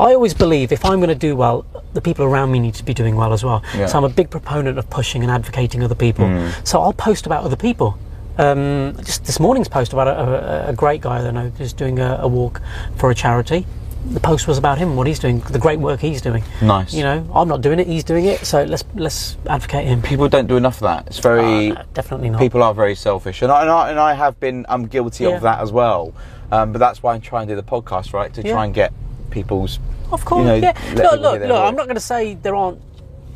[0.00, 1.64] I always believe if I'm going to do well,
[1.94, 3.62] the people around me need to be doing well as well.
[3.76, 3.86] Yeah.
[3.86, 6.26] So I'm a big proponent of pushing and advocating other people.
[6.64, 7.98] So I'll post about other people.
[8.38, 11.72] Um, just this morning's post about a, a, a great guy that I know who's
[11.72, 12.60] doing a, a walk
[12.96, 13.66] for a charity.
[14.10, 16.44] The post was about him, what he's doing, the great work he's doing.
[16.62, 16.94] Nice.
[16.94, 18.46] You know, I'm not doing it; he's doing it.
[18.46, 20.02] So let's let's advocate him.
[20.02, 21.08] People don't do enough of that.
[21.08, 21.72] It's very.
[21.72, 22.38] Uh, definitely not.
[22.40, 24.64] People are very selfish, and I, and I, and I have been.
[24.68, 25.30] I'm guilty Yeah.
[25.30, 26.14] of that as well.
[26.52, 28.32] Um, but that's why I try and do the podcast, right?
[28.34, 28.52] To Yeah.
[28.52, 28.92] try and get
[29.30, 29.80] people's.
[30.12, 30.72] Of course, you know, yeah.
[30.94, 31.50] let Look, look.
[31.52, 32.80] I'm not going to say there aren't.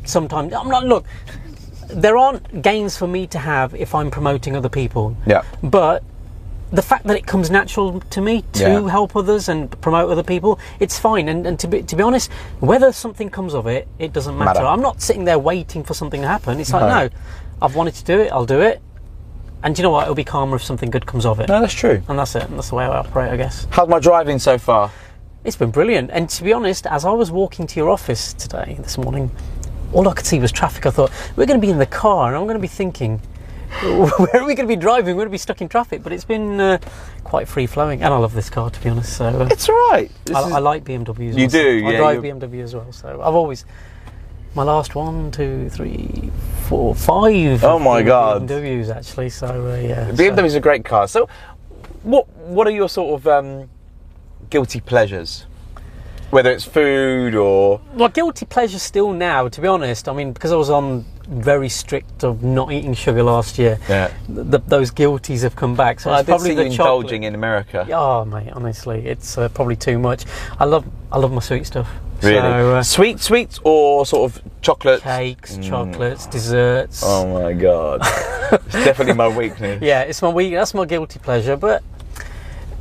[0.05, 0.85] Sometimes I'm not.
[0.85, 1.05] Look,
[1.87, 5.15] there aren't gains for me to have if I'm promoting other people.
[5.25, 5.43] Yeah.
[5.61, 6.03] But
[6.71, 8.89] the fact that it comes natural to me to Yeah.
[8.89, 11.29] help others and promote other people, it's fine.
[11.29, 14.55] And, and to be to be honest, whether something comes of it, it doesn't matter.
[14.61, 14.65] Matter.
[14.65, 16.59] I'm not sitting there waiting for something to happen.
[16.59, 17.03] It's like No.
[17.05, 17.09] no,
[17.61, 18.31] I've wanted to do it.
[18.31, 18.81] I'll do it.
[19.61, 20.03] And do you know what?
[20.03, 21.47] It'll be calmer if something good comes of it.
[21.47, 22.01] No, that's true.
[22.09, 22.43] And that's it.
[22.43, 23.65] And that's the way I operate, I guess.
[23.69, 24.91] How's my driving so far?
[25.43, 26.09] It's been brilliant.
[26.11, 29.29] And to be honest, as I was walking to your office today, this morning,
[29.91, 30.85] all I could see was traffic.
[30.85, 33.17] I thought, we're going to be in the car, and I'm going to be thinking,
[33.81, 35.15] where are we going to be driving?
[35.15, 36.01] We're going to be stuck in traffic.
[36.01, 36.77] But it's been uh,
[37.25, 38.03] quite free flowing.
[38.03, 39.17] And I love this car, to be honest.
[39.17, 40.09] So uh, It's all right.
[40.33, 41.17] I, I like BMWs.
[41.19, 41.51] You myself.
[41.51, 42.91] do, I drive you're- BMW as well.
[42.91, 43.65] So I've always.
[44.55, 46.31] My last one, two, three,
[46.67, 47.63] four, five.
[47.63, 48.47] Oh my God.
[48.47, 49.29] BMWs actually.
[49.31, 50.11] So uh, yeah.
[50.11, 51.07] BMW so- is a great car.
[51.07, 51.27] So,
[52.03, 53.67] what what are your sort of um,
[54.53, 55.47] guilty pleasures?
[56.29, 60.07] Whether it's food or Well, guilty pleasure still now, to be honest.
[60.07, 64.11] I mean, because I was on very strict of not eating sugar last year, Yeah.
[64.27, 65.99] th- those guilties have come back.
[65.99, 67.87] So I it's did probably the indulging in America.
[67.91, 70.25] Oh, mate, honestly, it's uh, probably too much.
[70.59, 71.89] I love, I love my sweet stuff.
[72.21, 72.39] Really?
[72.39, 75.01] So, uh, Sweet sweets or sort of chocolate?
[75.01, 77.03] cakes, chocolates, desserts.
[77.03, 77.07] Mm.
[77.09, 78.01] Oh my god.
[78.51, 79.81] it's definitely my weakness.
[79.81, 80.53] Yeah, it's my week.
[80.53, 81.81] That's my guilty pleasure, but.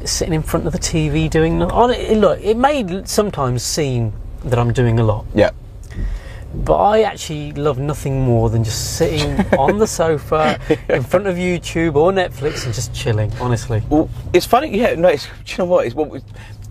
[0.05, 4.13] Sitting in front of the TV doing no- on it, look, it may sometimes seem
[4.45, 5.51] that I'm doing a lot, Yeah.
[6.55, 10.61] But I actually love nothing more than just sitting on the sofa
[10.91, 13.83] in front of YouTube or Netflix and just chilling, honestly.
[13.89, 14.77] Well, it's funny.
[14.77, 14.95] Yeah.
[14.97, 15.09] No.
[15.09, 15.87] It's, you know what?
[15.87, 16.23] It's what.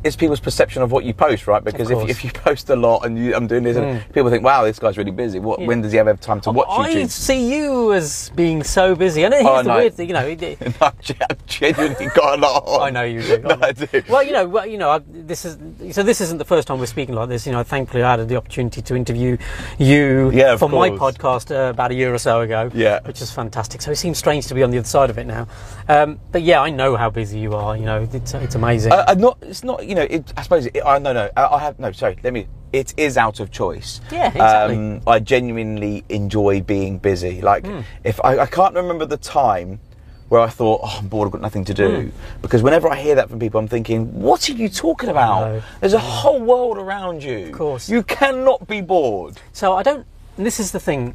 [0.04, 1.64] It's people's perception of what you post, right?
[1.64, 4.44] Because if, if you post a lot and you, I'm doing this, and people think,
[4.44, 5.60] "Wow, this guy's really busy." What?
[5.60, 5.68] Yeah.
[5.68, 7.10] When does he ever have time to watch I YouTube?
[7.10, 9.24] see you as being so busy.
[9.24, 9.78] And here's Oh, the no.
[9.78, 10.26] weird thing, you know.
[10.26, 12.82] it- it- I've genuinely got a lot on.
[12.82, 13.38] I know you do.
[13.42, 13.88] No, I do.
[14.10, 15.58] Well, you know, well, you know, I- this is
[15.96, 16.04] so.
[16.04, 17.46] This isn't the first time we're speaking like this.
[17.46, 19.38] You know, thankfully, I had the opportunity to interview
[19.78, 22.72] you Yeah, for my podcast uh, about a year or so ago.
[22.74, 23.00] Yeah.
[23.06, 23.82] which is fantastic.
[23.82, 25.48] So it seems strange to be on the other side of it now.
[25.90, 27.76] Um, but yeah, I know how busy you are.
[27.78, 28.92] You know, it's, it's amazing.
[28.94, 29.38] I, I'm not.
[29.42, 29.86] It's not.
[29.91, 30.08] You know.
[30.10, 30.67] It, I suppose.
[30.67, 31.30] It, I no no.
[31.36, 31.91] I, I have no.
[31.91, 32.17] Sorry.
[32.23, 32.47] Let me.
[32.71, 33.99] It is out of choice.
[34.10, 34.77] Yeah, exactly.
[34.77, 37.41] Um, I genuinely enjoy being busy.
[37.41, 37.82] Like Hmm.
[38.06, 39.82] if I, I can't remember the time
[40.30, 41.25] where I thought, oh, I'm bored.
[41.27, 42.10] I've got nothing to do.
[42.41, 45.62] Because whenever I hear that from people, I'm thinking, what are you talking about?
[45.82, 47.47] There's a whole world around you.
[47.47, 47.89] Of course.
[47.89, 49.41] You cannot be bored.
[49.51, 50.08] So I don't.
[50.38, 51.13] And this is the thing.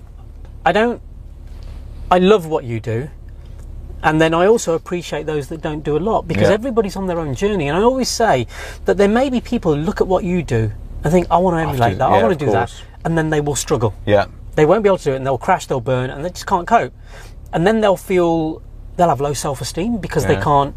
[0.67, 1.01] I don't.
[2.11, 3.09] I love what you do,
[4.07, 6.55] and then I also appreciate those that don't do a lot because Yeah.
[6.61, 7.67] everybody's on their own journey.
[7.69, 8.47] And I always say
[8.87, 10.71] that there may be people who look at what you do
[11.03, 12.11] and think, "I want to emulate to- that.
[12.11, 12.73] yeah, I want to do that,"
[13.05, 13.93] and then they will struggle.
[14.07, 14.27] Yeah.
[14.55, 16.47] They won't be able to do it, and they'll crash, they'll burn, and they just
[16.47, 16.93] can't cope.
[17.53, 18.63] And then they'll feel
[18.97, 20.75] they'll have low self-esteem because they can't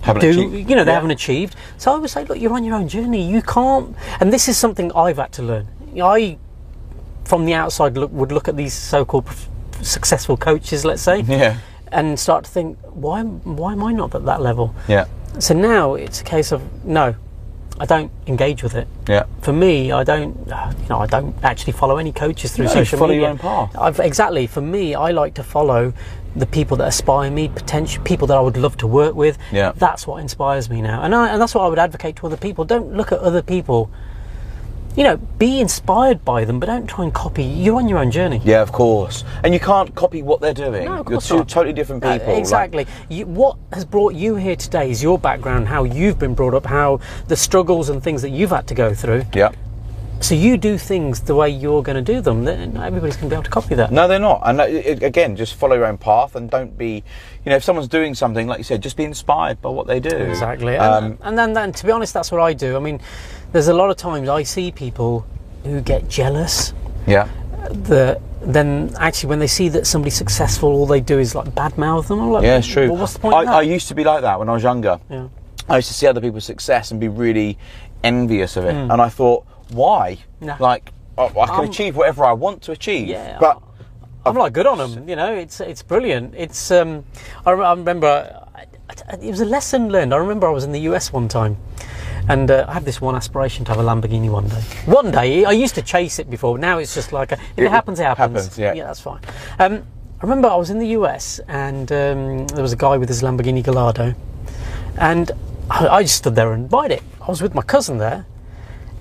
[0.00, 0.94] Haven't do achieved- you know they Yeah.
[0.96, 4.32] haven't achieved so i would say look you're on your own journey you can't and
[4.32, 5.66] this is something i've had to learn
[6.02, 6.36] i
[7.24, 9.24] from the outside look, would look at these so-called
[9.82, 11.54] successful coaches let's say Yeah.
[11.94, 15.04] And start to think why why am i not at that level Yeah.
[15.38, 17.14] so now it's a case of no
[17.80, 19.24] i don't engage with it Yeah.
[19.40, 22.98] for me, I don't, you know, I don't actually follow any coaches through No, social
[22.98, 23.22] follow media.
[23.22, 23.76] your own path.
[23.76, 24.46] I've, exactly.
[24.46, 25.92] For me, I like to follow
[26.36, 29.36] the people that inspire me, potential people that I would love to work with.
[29.52, 29.72] Yeah.
[29.76, 32.36] That's what inspires me now, and I, and that's what I would advocate to other
[32.46, 32.64] people.
[32.64, 33.90] Don't look at other people.
[34.96, 37.42] You know, be inspired by them, but don't try and copy.
[37.42, 38.40] You're on your own journey.
[38.44, 39.24] Yeah, of course.
[39.42, 40.84] And you can't copy what they're doing.
[40.84, 41.48] No, of You're two not.
[41.48, 42.32] totally different Uh, people.
[42.34, 42.86] like- exactly.
[43.08, 46.66] You, what has brought you here today is your background, how you've been brought up,
[46.66, 49.24] how the struggles and things that you've had to go through.
[49.34, 49.50] yeah.
[50.20, 52.44] So you do things the way you're going to do them.
[52.44, 53.90] Then not everybody's going to be able to copy that.
[53.92, 54.40] No, they're not.
[54.44, 57.04] And uh, again, just follow your own path and don't be,
[57.44, 60.00] you know, if someone's doing something, like you said, just be inspired by what they
[60.00, 60.16] do.
[60.16, 60.76] Exactly.
[60.76, 62.76] Um, and, and then, then, to be honest, that's what I do.
[62.76, 63.00] I mean,
[63.52, 65.26] there's a lot of times I see people
[65.64, 66.72] who get jealous
[67.06, 67.28] yeah.
[67.70, 72.08] that then actually when they see that somebody's successful, all they do is like badmouth
[72.08, 72.20] them.
[72.20, 72.88] I'm like, Yeah, it's true.
[72.90, 73.34] Well, what's the point?
[73.48, 73.58] I?
[73.58, 74.98] I used to be like that when I was younger.
[75.10, 75.28] yeah.
[75.68, 77.56] I used to see other people's success and be really
[78.02, 78.74] envious of it.
[78.74, 80.18] And I thought, why?
[80.40, 80.56] Nah.
[80.60, 83.08] Like, I, I can Um, achieve whatever I want to achieve.
[83.08, 83.62] Yeah, But
[84.26, 85.08] I'm like good on them.
[85.08, 86.34] You know, it's it's brilliant.
[86.36, 87.04] It's um,
[87.46, 88.60] I, I remember I-
[88.90, 90.12] I- it was a lesson learned.
[90.14, 91.56] I remember I was in the US one time,
[92.28, 94.62] and uh, I had this one aspiration to have a Lamborghini one day.
[94.86, 96.58] One day, I used to chase it before.
[96.58, 98.44] Now it's just like a, if it, It happens, it happens.
[98.44, 98.72] happens, yeah.
[98.74, 99.20] yeah, that's fine.
[99.58, 99.82] Um,
[100.20, 103.22] I remember I was in the US, and um, there was a guy with his
[103.22, 104.14] Lamborghini Gallardo,
[104.98, 105.30] and
[105.70, 107.02] I, I just stood there and bought it.
[107.20, 108.24] I was with my cousin there.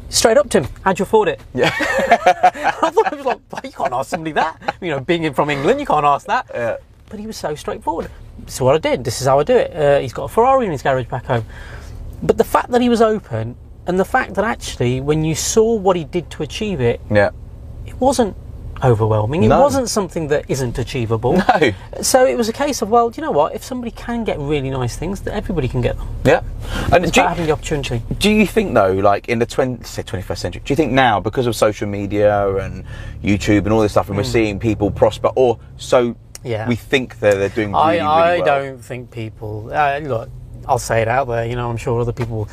[0.10, 1.42] Straight up to him, how'd you afford it?
[1.54, 1.72] Yeah.
[1.80, 4.76] I thought it was like, "Well, you can't ask somebody that.
[4.80, 6.46] You know, being in- from England, you can't ask that.
[6.54, 6.78] Yeah.
[7.10, 8.10] But he was so straightforward.
[8.48, 9.76] So what I did, this is how I do it.
[9.76, 11.46] Uh, he's got a Ferrari in his garage back home.
[12.22, 13.56] But the fact that he was open,
[13.88, 17.32] and the fact that actually, when you saw what he did to achieve it, yeah.
[17.86, 18.36] it wasn't
[18.84, 19.44] overwhelming.
[19.44, 19.62] It No.
[19.62, 21.34] wasn't something that isn't achievable.
[21.38, 21.72] No.
[22.02, 23.54] So it was a case of, well, do you know what?
[23.56, 26.08] If somebody can get really nice things, that everybody can get them.
[26.24, 26.42] Yeah.
[26.92, 28.02] And It's about you, having the opportunity.
[28.20, 31.20] do you think though, like in the 20, say 21st century, do you think now
[31.20, 32.84] because of social media and
[33.24, 36.48] YouTube and all this stuff, and we're seeing people prosper, or so Hmm.
[36.50, 36.68] Yeah.
[36.68, 38.60] we think they're they're doing really, I, I really well?
[38.64, 39.70] don't think people.
[39.72, 40.30] Uh, look,
[40.68, 41.46] I'll say it out there.
[41.46, 42.50] You know, I'm sure other people.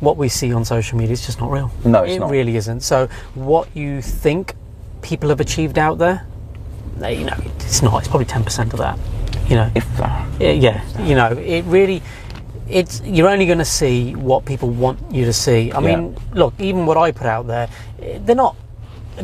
[0.00, 1.70] What we see on social media is just not real.
[1.84, 2.30] No, it's it not.
[2.30, 2.80] really isn't.
[2.80, 4.54] So, what you think
[5.02, 6.26] people have achieved out there,
[6.96, 7.98] they, you know, it's not.
[7.98, 8.98] It's probably ten percent of that.
[9.48, 12.02] You know, If uh, yeah, you know, it really.
[12.68, 15.72] It's you're only going to see what people want you to see.
[15.72, 15.96] I Yeah.
[15.96, 18.54] mean, look, even what I put out there, they're not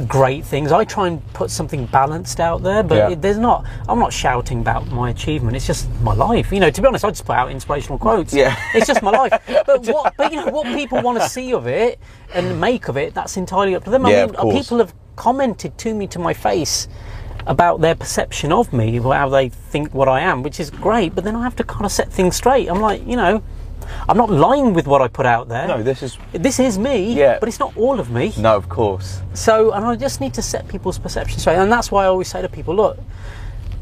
[0.09, 0.73] great things.
[0.73, 3.11] I try and put something balanced out there, but Yeah.
[3.11, 3.65] it, there's not.
[3.89, 5.57] I'm not shouting about my achievement.
[5.57, 6.51] It's just my life.
[6.51, 8.35] You know, to be honest, I just put out inspirational quotes.
[8.35, 8.57] Yeah.
[8.75, 9.33] it's just my life.
[9.67, 10.15] But what?
[10.17, 12.01] But you know, what people want to see of it
[12.35, 14.07] and make of it, that's entirely up to them.
[14.07, 14.55] I Yeah, mean, of course.
[14.57, 16.89] people have commented to me to my face
[17.47, 21.15] about their perception of me, how they think what I am, which is great.
[21.15, 22.69] But then I have to kind of set things straight.
[22.69, 23.43] I'm like, you know,
[24.09, 25.69] I'm not lying with what I put out there.
[25.69, 27.39] no, this is This is me, Yeah.
[27.39, 28.33] but it's not all of me.
[28.37, 29.21] no, of course.
[29.35, 32.27] So, and I just need to set people's perceptions straight, and that's why I always
[32.29, 32.99] say to people, look,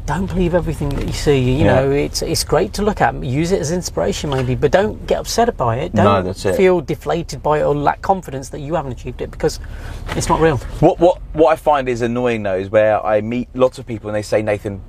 [0.05, 1.39] don't believe everything that you see.
[1.39, 1.75] You Yeah.
[1.81, 5.19] know, it's it's great to look at, use it as inspiration maybe, but don't get
[5.19, 5.93] upset by it.
[5.93, 6.55] No, Don't that's it.
[6.55, 9.59] feel deflated by it or lack confidence that you haven't achieved it because
[10.15, 10.57] it's not real.
[10.79, 14.09] What what what I find is annoying though is where I meet lots of people
[14.09, 14.81] and they say Nathan,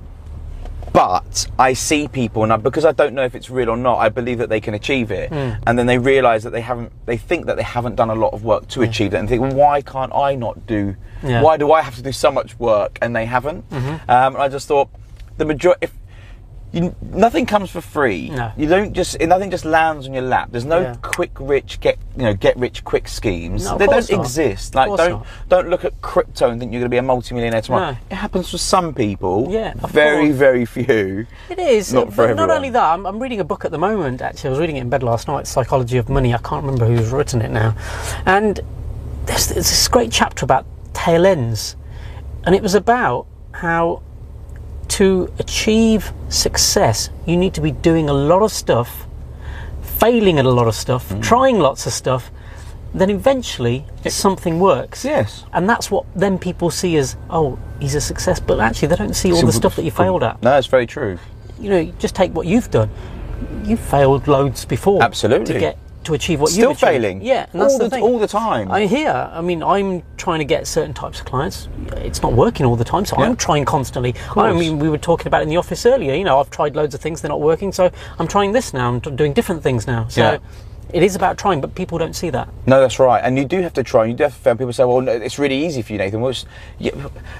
[0.93, 3.97] but I see people and I, because I don't know if it's real or not,
[3.97, 6.91] I believe that they can achieve it, and then they realise that they haven't.
[7.05, 9.41] They think that they haven't done a lot of work to achieve it, and think,
[9.41, 10.95] well, why can't I not do?
[11.23, 11.41] Yeah.
[11.41, 13.65] Why do I have to do so much work and they haven't?
[13.71, 14.89] Um, and I just thought
[15.37, 15.85] the majority.
[15.85, 15.93] If,
[16.73, 18.29] you, nothing comes for free.
[18.29, 18.51] No.
[18.57, 20.49] You don't just nothing just lands on your lap.
[20.51, 20.95] There's no Yeah.
[21.01, 23.63] quick rich get you know get rich quick schemes.
[23.63, 24.19] No, they don't not.
[24.19, 24.75] exist.
[24.75, 25.27] Like don't not.
[25.47, 27.91] don't look at crypto and think you're going to be a multimillionaire tomorrow.
[27.91, 27.97] No.
[28.11, 29.47] It happens for some people.
[29.49, 30.37] Yeah, very course.
[30.37, 31.25] very few.
[31.49, 31.93] It is.
[31.93, 34.21] Not for not only that, I'm, I'm reading a book at the moment.
[34.21, 35.47] Actually, I was reading it in bed last night.
[35.47, 36.33] Psychology of Money.
[36.33, 37.75] I can't remember who's written it now.
[38.25, 38.59] And
[39.25, 41.77] there's, there's this great chapter about tail ends,
[42.43, 44.03] and it was about how
[44.89, 49.05] to achieve success, you need to be doing a lot of stuff,
[49.81, 51.21] failing at a lot of stuff, Mm.
[51.21, 52.31] trying lots of stuff.
[52.93, 55.03] Then eventually something works.
[55.03, 55.43] Yes.
[55.53, 58.39] And that's what then people see as, oh, he's a success.
[58.39, 60.67] But actually, they don't see all So- the stuff that you failed at No, it's
[60.67, 61.19] very true.
[61.59, 62.89] you know, just take what you've done.
[63.65, 65.03] You've failed loads before.
[65.03, 65.53] Absolutely.
[65.53, 66.81] To get to achieve what Still you've achieved.
[66.81, 67.21] failing.
[67.21, 68.71] Yeah, and that's all the, the, all the time.
[68.71, 69.11] I hear.
[69.11, 71.67] I mean, I'm trying to get certain types of clients.
[71.97, 73.25] It's not working all the time, so Yeah.
[73.25, 74.15] I'm trying constantly.
[74.35, 76.13] I mean, we were talking about in the office earlier.
[76.15, 78.87] You know, I've tried loads of things; they're not working, so I'm trying this now.
[78.89, 80.07] I'm doing different things now.
[80.07, 80.37] So Yeah.
[80.93, 82.47] it is about trying, but people don't see that.
[82.65, 83.21] No, that's right.
[83.23, 84.05] And you do have to try.
[84.05, 84.55] You do have to fail.
[84.55, 86.21] People say, well, no, it's really easy for you, Nathan.
[86.21, 86.33] Well,
[86.79, 86.91] yeah,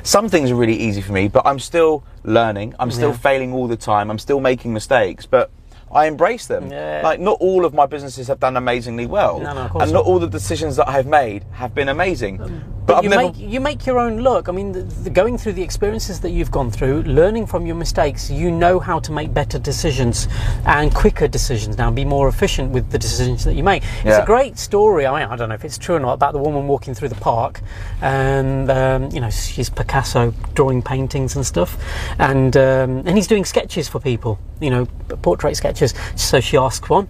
[0.03, 2.75] some things are really easy for me, but I'm still learning.
[2.79, 3.17] I'm still Yeah.
[3.17, 4.11] failing all the time.
[4.11, 5.49] I'm still making mistakes, but
[5.91, 6.69] I embrace them.
[6.71, 7.01] Yeah.
[7.03, 9.39] Like, not all of my businesses have done amazingly well.
[9.39, 10.05] No, no, of course and not not.
[10.07, 12.37] all the decisions that I've made have been amazing.
[12.37, 12.51] but
[12.87, 13.21] But you never.
[13.23, 14.47] make you make your own luck.
[14.49, 17.75] I mean, the, the, going through the experiences that you've gone through, learning from your
[17.75, 20.27] mistakes, you know how to make better decisions
[20.65, 23.83] and quicker decisions now, and be more efficient with the decisions that you make.
[23.83, 24.23] It's Yeah.
[24.23, 25.05] a great story.
[25.05, 27.09] I mean, I don't know if it's true or not about the woman walking through
[27.09, 27.61] the park,
[28.01, 31.77] and um, you know she's Picasso drawing paintings and stuff,
[32.19, 34.37] and um, and he's doing sketches for people.
[34.59, 34.85] You know,
[35.21, 35.76] portrait sketches.
[36.15, 37.07] So she asks one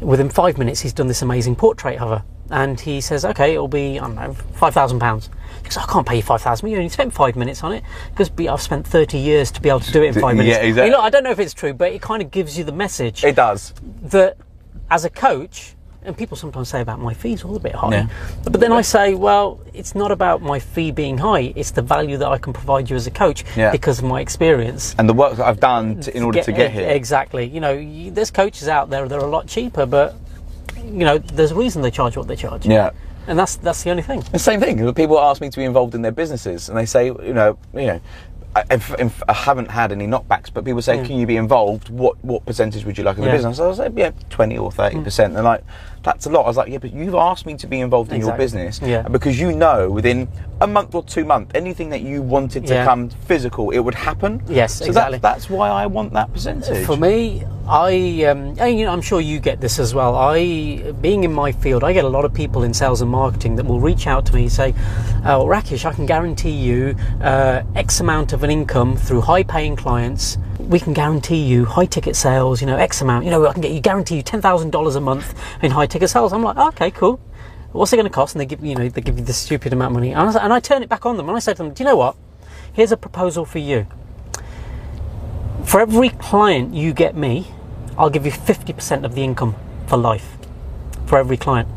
[0.00, 2.24] within five minutes, he's done this amazing portrait of her.
[2.50, 5.28] And he says, okay, it'll be, I don't know, £5,000.
[5.58, 7.84] He goes, I can't pay you 5000 You only spent five minutes on it.
[8.10, 10.56] Because I've spent 30 years to be able to do it in five minutes.
[10.56, 10.90] Yeah, exactly.
[10.90, 12.72] Mean, look, I don't know if it's true, but it kind of gives you the
[12.72, 13.74] message it does.
[14.04, 14.38] that
[14.90, 17.90] as a coach, and people sometimes say about my fees all a bit high.
[17.90, 18.08] Yeah.
[18.44, 21.52] But then I say, well, it's not about my fee being high.
[21.56, 23.70] It's the value that I can provide you as a coach Yeah.
[23.72, 24.94] because of my experience.
[24.98, 26.88] And the work that I've done to, in order to get here.
[26.88, 27.46] Exactly.
[27.46, 30.14] You know, you, there's coaches out there that are a lot cheaper, but
[30.76, 32.64] you know, there's a reason they charge what they charge.
[32.66, 32.90] Yeah.
[33.26, 34.20] And that's that's the only thing.
[34.32, 34.94] The same thing.
[34.94, 37.86] People ask me to be involved in their businesses, and they say, you know, you
[37.86, 38.00] know,
[38.56, 41.04] I, if, if I haven't had any knockbacks, but people say, hmm.
[41.04, 41.90] "Can you be involved?
[41.90, 43.36] What what percentage would you like of the Yeah.
[43.36, 45.04] business?" I was like, "Yeah, twenty or thirty hmm.
[45.04, 45.64] percent." They're like,
[46.02, 48.20] "That's a lot." I was like, "Yeah, but you've asked me to be involved in
[48.20, 49.02] your business, Yeah.
[49.02, 50.28] because you know within
[50.60, 52.84] a month or two months, anything that you wanted to Yeah.
[52.84, 55.18] come physical, it would happen." Yes, so exactly.
[55.18, 56.84] That, that's why I want that percentage.
[56.86, 60.16] For me, I, um, and, you know, I'm sure you get this as well.
[60.16, 63.56] I, being in my field, I get a lot of people in sales and marketing
[63.56, 64.74] that will reach out to me and say,
[65.26, 70.38] "Oh, Rakesh, I can guarantee you uh, X amount of an income through high-paying clients.
[70.58, 72.60] We can guarantee you high-ticket sales.
[72.60, 73.24] You know, X amount.
[73.26, 76.10] You know, I can get you guarantee you ten thousand dollars a month in high-ticket
[76.10, 77.18] sales." I'm like, "Okay, cool."
[77.72, 78.34] What's it going to cost?
[78.34, 80.44] And they give you know they give you this stupid amount of money, and I,
[80.44, 81.96] and I turn it back on them and I say to them, "Do you know
[81.96, 82.16] what?
[82.72, 83.86] Here's a proposal for you."
[85.64, 87.48] For every client you get me,
[87.98, 89.54] I'll give you 50% of the income
[89.86, 90.36] for life.
[91.06, 91.68] For every client.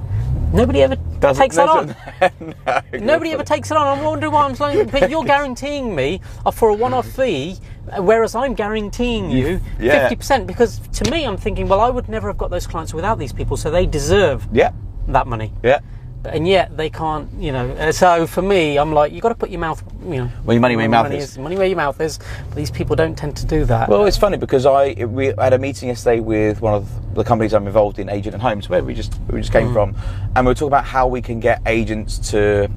[0.53, 1.95] Nobody ever Doesn't- takes that on.
[2.63, 3.97] no, Nobody ever takes it on.
[3.97, 6.21] I'm wondering why I'm saying, but you're guaranteeing me
[6.53, 7.57] for a one-off fee,
[7.99, 10.09] whereas I'm guaranteeing you Yeah.
[10.09, 10.45] 50%.
[10.47, 13.33] Because to me, I'm thinking, well, I would never have got those clients without these
[13.33, 14.71] people, so they deserve Yeah,
[15.07, 15.51] that money.
[15.63, 15.79] yeah.
[16.23, 17.71] And yet they can't, you know.
[17.71, 20.53] uh, So for me, I'm like, you've got to put your mouth, you know, Where
[20.53, 21.35] your money where your mouth money is.
[21.35, 22.19] Money where your mouth is.
[22.49, 23.89] But these people don't tend to do that.
[23.89, 27.53] Well, it's funny because I we had a meeting yesterday with one of the companies
[27.55, 29.53] I'm involved in, Agent and Homes, where we just we just Mm.
[29.61, 29.95] came from,
[30.35, 32.69] and we were talking about how we can get agents to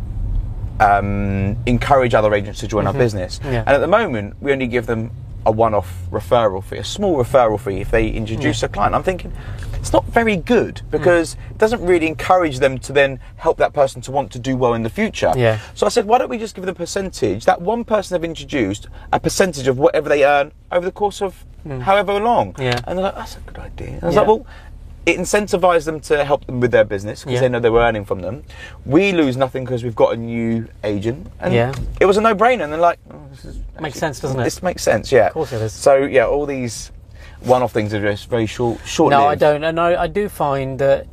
[0.80, 3.38] um, encourage other agents to join our business.
[3.38, 3.52] Mm-hmm.
[3.52, 3.60] Yeah.
[3.60, 5.10] And at the moment, we only give them
[5.46, 8.94] a one-off referral fee, a small referral fee if they introduce a client.
[8.94, 9.30] I'm thinking
[9.74, 10.90] it's not very good Mm.
[10.90, 14.56] because it doesn't really encourage them to then help that person to want to do
[14.56, 15.32] well in the future.
[15.36, 15.58] Yeah.
[15.74, 18.26] So I said, why don't we just give them a percentage, that one person they've
[18.28, 21.44] introduced, a percentage of whatever they earn over the course of
[21.82, 22.56] however long.
[22.58, 22.80] Yeah.
[22.86, 23.88] And they're like, that's a good idea.
[23.88, 24.20] And I was Yeah.
[24.22, 24.46] like, well,
[25.06, 27.40] it incentivizes them to help them with their business because Yeah.
[27.40, 28.42] they know they were earning from them.
[28.86, 31.26] We lose nothing because we've got a new agent.
[31.40, 31.72] And Yeah.
[32.00, 32.62] it was a no-brainer.
[32.64, 34.44] And they're like, oh, this is Makes sense, doesn't it?
[34.44, 35.26] This makes sense, yeah.
[35.26, 35.72] Of course it is.
[35.72, 36.90] So yeah, all these
[37.42, 39.10] one-off things are just very short, short.
[39.10, 41.06] No, I don't, and I, I do find that.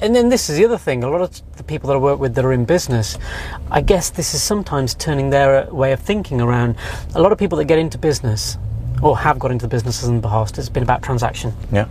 [0.00, 1.04] And then this is the other thing.
[1.04, 3.18] A lot of the people that I work with that are in business,
[3.70, 6.74] I guess this is sometimes turning their way of thinking around.
[7.14, 8.58] A lot of people that get into business,
[9.02, 11.52] or have got into the business in the past, it's been about transaction.
[11.72, 11.88] Yeah.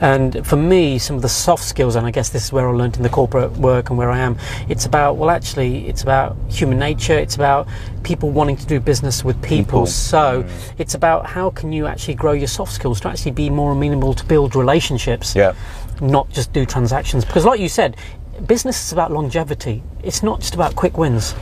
[0.00, 2.72] And for me, some of the soft skills, and I guess this is where I
[2.72, 4.36] learned in the corporate work and where I am,
[4.68, 7.12] it's about, well, actually, it's about human nature.
[7.12, 7.68] It's about
[8.02, 9.82] people wanting to do business with people.
[9.82, 9.86] People.
[9.86, 10.44] So
[10.78, 14.14] it's about how can you actually grow your soft skills to actually be more amenable
[14.14, 15.52] to build relationships, Yeah.
[16.00, 17.24] not just do transactions.
[17.24, 17.96] Because, like you said,
[18.46, 19.82] business is about longevity.
[20.02, 21.34] It's not just about quick wins.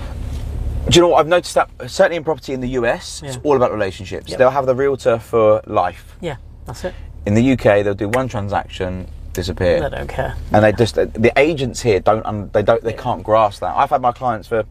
[0.91, 3.57] Do you know what I've noticed that certainly in property in the US, it's all
[3.57, 4.31] about relationships.
[4.31, 4.39] Yep.
[4.39, 6.17] They'll have the realtor for life.
[6.21, 6.95] Yeah, that's it.
[7.27, 9.81] In the UK, they'll do one transaction, disappear.
[9.81, 10.35] They don't care.
[10.53, 14.01] and they just the agents here don't they don't they can't grasp that i've had
[14.01, 14.65] my clients for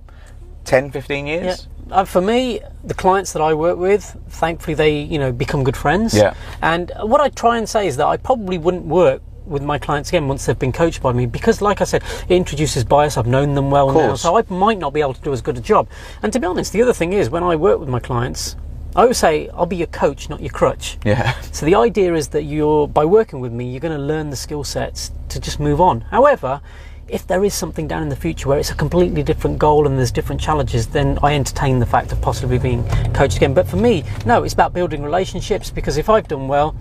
[0.66, 1.34] 10 15 Yeah.
[1.34, 5.64] years Uh, for me, the clients that I work with, thankfully, they you know become
[5.64, 6.14] good friends.
[6.14, 6.34] Yeah.
[6.62, 10.10] And what I try and say is that I probably wouldn't work with my clients
[10.10, 13.18] again once they've been coached by me because, like I said, it introduces bias.
[13.18, 15.58] I've known them well now, so I might not be able to do as good
[15.58, 15.88] a job.
[16.22, 18.56] And to be honest, the other thing is when I work with my clients,
[18.96, 20.98] I always say I'll be your coach, not your crutch.
[21.06, 24.30] yeah So the idea is that you're by working with me, you're going to learn
[24.30, 26.02] the skill sets to just move on.
[26.02, 26.62] However,
[27.08, 29.98] if there is something down in the future where it's a completely different goal and
[29.98, 32.84] there's different challenges, then I entertain the fact of possibly being
[33.14, 33.54] coached again.
[33.54, 36.76] But for me, no, it's about building relationships because if I've done well,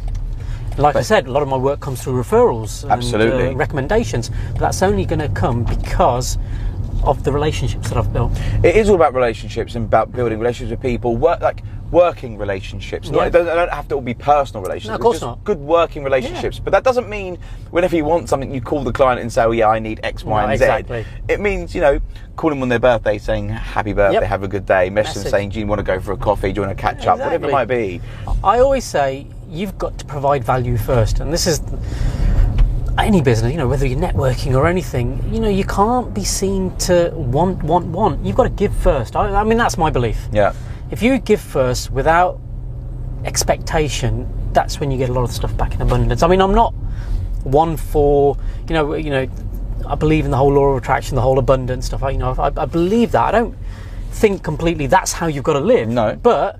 [0.78, 3.48] like I said, a lot of my work comes through referrals and Absolutely.
[3.48, 4.30] uh, recommendations.
[4.52, 6.38] But that's only going to come because
[7.04, 8.32] of the relationships that I've built.
[8.64, 11.62] it is all about relationships and about building relationships with people work like
[11.92, 13.28] working relationships not, Yeah.
[13.28, 15.44] doesn't, they don't have to all be personal relationships No, of course just not.
[15.44, 17.38] good working relationships but that doesn't mean
[17.70, 20.24] whenever you want something you call the client and say oh yeah i need x
[20.24, 21.04] y No, and z exactly.
[21.28, 22.00] it means you know
[22.34, 24.22] calling them on their birthday saying happy birthday Yep.
[24.24, 25.30] have a good day message them Message.
[25.30, 27.20] saying do you want to go for a coffee do you want to catch up
[27.20, 28.00] whatever it might be
[28.42, 31.60] I always say you've got to provide value first, and this is
[32.98, 36.74] any business, you know, whether you're networking or anything, you know, you can't be seen
[36.78, 38.24] to want, want, want.
[38.24, 39.16] You've got to give first.
[39.16, 40.28] I, I mean, that's my belief.
[40.32, 40.54] yeah
[40.90, 42.40] If you give first without
[43.24, 46.22] expectation, that's when you get a lot of stuff back in abundance.
[46.22, 46.72] I mean, I'm not
[47.44, 48.36] one for,
[48.68, 49.28] you know, you know,
[49.86, 52.02] I believe in the whole law of attraction, the whole abundance stuff.
[52.02, 53.22] I, you know, I, I believe that.
[53.22, 53.56] I don't
[54.10, 55.88] think completely that's how you've got to live.
[55.88, 56.16] No.
[56.16, 56.58] but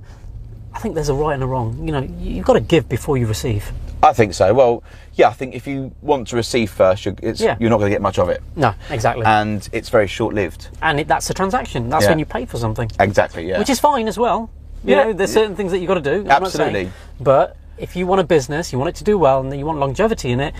[0.77, 1.87] I think there's a right and a wrong.
[1.87, 3.72] You know, you've got to give before you receive.
[4.03, 4.53] I think so.
[4.53, 4.83] Well,
[5.14, 7.57] yeah, I think if you want to receive first, you're, it's, Yeah.
[7.59, 9.24] you're not going to get much of it, No, exactly.
[9.24, 10.68] and it's very short-lived.
[10.83, 11.89] and it, that's a transaction.
[11.89, 12.11] That's Yeah.
[12.11, 13.49] when you pay for something, Exactly.
[13.49, 13.59] Yeah.
[13.59, 14.51] which is fine as well.
[14.85, 15.05] You Yeah.
[15.05, 16.20] know, there's certain things that you've got to do.
[16.20, 16.93] I'm not saying- Absolutely.
[17.20, 19.79] but if you want a business, you want it to do well, and you want
[19.79, 20.53] longevity in it,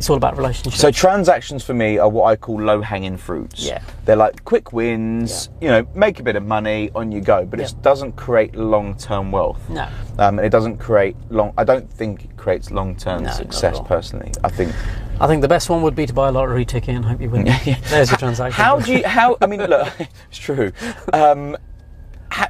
[0.00, 0.80] it's all about relationships.
[0.80, 3.62] So transactions for me are what I call low-hanging fruits.
[3.66, 3.82] Yeah.
[4.06, 5.50] They're like quick wins.
[5.60, 5.64] yeah.
[5.76, 7.44] You know, make a bit of money, on you go.
[7.44, 7.66] But Yeah.
[7.66, 9.60] it doesn't create long-term wealth.
[9.68, 9.86] no.
[10.18, 11.52] Um, and it doesn't create long.
[11.58, 14.32] I don't think it creates long-term No, success personally.
[14.42, 14.72] I think.
[15.20, 17.28] I think the best one would be to buy a lottery ticket and hope you
[17.28, 17.44] win.
[17.64, 17.76] yeah.
[17.90, 18.54] There's your transaction.
[18.64, 19.06] How do you?
[19.06, 19.36] How?
[19.42, 19.92] I mean, look,
[20.30, 20.72] it's true.
[21.12, 21.58] Um,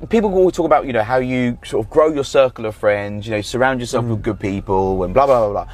[0.08, 3.26] people will talk about you know how you sort of grow your circle of friends.
[3.26, 4.10] You know, surround yourself Mm.
[4.10, 5.72] with good people and blah blah blah blah.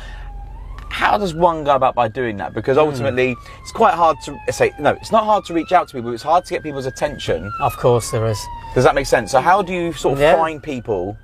[0.97, 2.53] How does one go about by doing that?
[2.53, 2.55] Mm.
[2.55, 4.73] Because ultimately, it's quite hard to say.
[4.79, 6.11] No, it's not hard to reach out to people.
[6.15, 7.53] It's hard to get people's attention.
[7.61, 8.41] Of course, there is.
[8.75, 9.33] Does that make sense?
[9.33, 10.37] So how do you sort of Yeah.
[10.37, 11.19] find people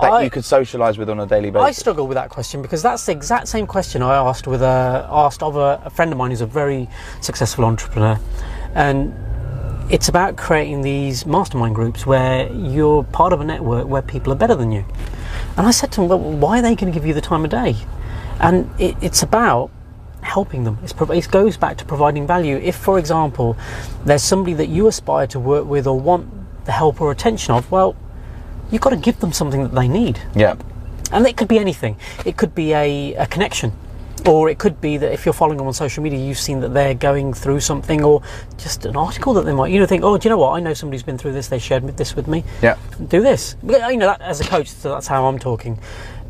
[0.00, 1.66] that I- you could socialise with on a daily basis?
[1.66, 5.04] I struggle with that question because that's the exact same question I asked with a
[5.10, 6.88] asked of a, a friend of mine who's a very
[7.20, 8.20] successful entrepreneur,
[8.76, 9.12] and
[9.90, 14.36] it's about creating these mastermind groups where you're part of a network where people are
[14.36, 14.84] better than you.
[15.56, 17.42] And I said to him, "Well, why are they going to give you the time
[17.44, 17.74] of day?"
[18.42, 19.70] And it, it's about
[20.20, 20.78] helping them.
[20.82, 22.56] It's, it goes back to providing value.
[22.56, 23.56] If, for example,
[24.04, 27.70] there's somebody that you aspire to work with or want the help or attention of,
[27.70, 27.96] well,
[28.70, 30.20] you've got to give them something that they need.
[30.34, 30.56] yeah.
[31.10, 31.98] And it could be anything.
[32.24, 33.72] It could be a, a connection.
[34.24, 36.72] Or it could be that if you're following them on social media, you've seen that
[36.72, 38.22] they're going through something, or
[38.56, 40.52] just an article that they might, you know, think, oh, do you know what?
[40.52, 41.48] I know somebody's been through this.
[41.48, 42.44] They shared this with me.
[42.62, 42.78] Yeah.
[43.08, 43.56] Do this.
[43.62, 45.78] You know, that, as a coach, so that's how I'm talking,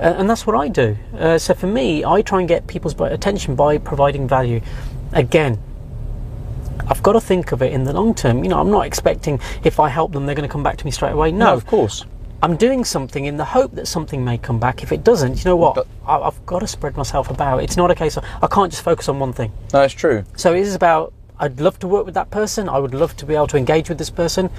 [0.03, 0.97] uh, and that's what I do.
[1.17, 4.61] Uh, so for me, I try and get people's attention by providing value.
[5.13, 5.59] Again,
[6.89, 8.43] I've got to think of it in the long term.
[8.43, 10.85] You know, I'm not expecting if I help them, they're going to come back to
[10.85, 11.31] me straight away.
[11.31, 12.05] No, No, of course.
[12.43, 14.83] I'm doing something in the hope that something may come back.
[14.83, 15.87] If it doesn't, you know what?
[16.05, 17.63] I, I've got to spread myself about.
[17.63, 19.53] It's not a case of I can't just focus on one thing.
[19.73, 20.25] No, it's true.
[20.37, 22.69] So it is about I'd love to work with that person.
[22.69, 24.51] I would love to be able to engage with this person.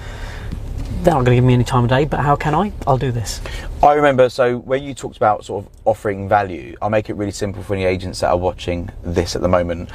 [1.04, 2.72] They're not going to give me any time of day, but how can I?
[2.86, 3.42] I'll do this.
[3.82, 7.30] I remember, so when you talked about sort of offering value, I'll make it really
[7.30, 9.90] simple for any agents that are watching this at the moment.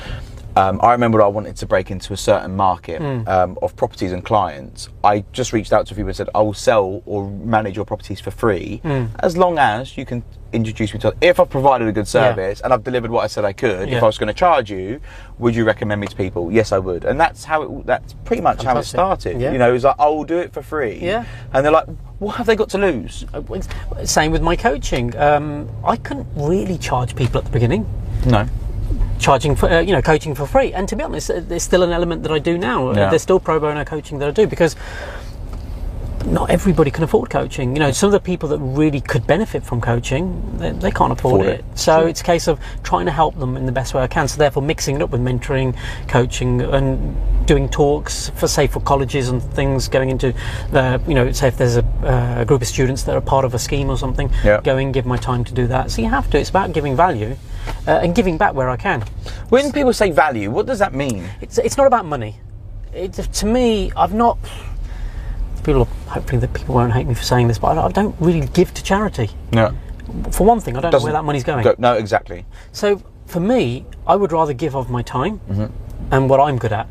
[0.60, 4.24] Um, I remember I wanted to break into a certain market um, of properties and
[4.24, 4.90] clients.
[5.04, 7.86] I just reached out to a people and said, I will sell or manage your
[7.86, 8.82] properties for free
[9.20, 12.74] as long as you can introduce me to If I've provided a good service and
[12.74, 15.00] I've delivered what I said I could, if I was going to charge you,
[15.38, 16.52] would you recommend me to people?
[16.52, 17.06] Yes, I would.
[17.06, 19.40] And that's how it, that's pretty much how it started.
[19.40, 19.52] Yeah.
[19.54, 21.00] You know, it was like, I will do it for free.
[21.00, 21.26] Yeah.
[21.54, 21.88] And they're like,
[22.20, 23.26] what have they got to lose?
[23.34, 23.42] Uh,
[24.04, 25.16] Same with my coaching.
[25.18, 27.86] Um, I couldn't really charge people at the beginning.
[28.26, 28.48] No.
[29.20, 31.84] Charging for uh, you know coaching for free and to be honest uh, there's still
[31.84, 33.10] an element that I do now Uh, Yeah.
[33.10, 34.76] there's still pro bono coaching that I do because
[36.26, 39.64] not everybody can afford coaching you know some of the people that really could benefit
[39.64, 41.60] from coaching they, they can't afford, Afford it.
[41.62, 41.80] it.
[41.80, 44.28] so it's a case of trying to help them in the best way I can
[44.28, 45.78] so therefore mixing it up with mentoring
[46.10, 47.16] coaching and
[47.48, 50.34] doing talks for say for colleges and things going into
[50.72, 53.46] the you know say if there's a, uh, a group of students that are part
[53.46, 54.60] of a scheme or something Yeah.
[54.62, 57.38] going give my time to do that so you have to it's about giving value
[57.88, 59.02] uh, and giving back where I can
[59.50, 61.28] When people say value, what does that mean?
[61.42, 62.36] it's, it's not about money.
[62.94, 64.38] It, to me, I've not.
[65.64, 68.48] People, hopefully, that people won't hate me for saying this, but I, I don't really
[68.48, 69.30] give to charity.
[69.52, 69.72] No.
[70.32, 71.64] For one thing, I don't know where that money's going.
[71.64, 72.46] Go, no, exactly.
[72.72, 75.66] So for me, I would rather give of my time Mm-hmm.
[76.14, 76.88] and what I'm good at,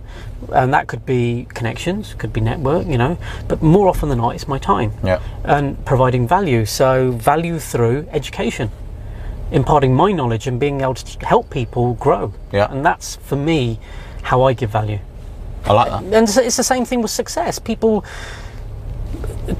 [0.52, 3.18] and that could be connections, could be network, you know.
[3.48, 5.20] But more often than not, it's my time Yeah.
[5.44, 6.64] and providing value.
[6.66, 8.70] So value through education,
[9.50, 12.32] imparting my knowledge and being able to help people grow.
[12.52, 12.70] Yeah.
[12.70, 13.78] And that's for me
[14.22, 14.98] how I give value.
[15.64, 16.02] I like that.
[16.02, 17.58] And it's- the same thing with success.
[17.58, 18.04] People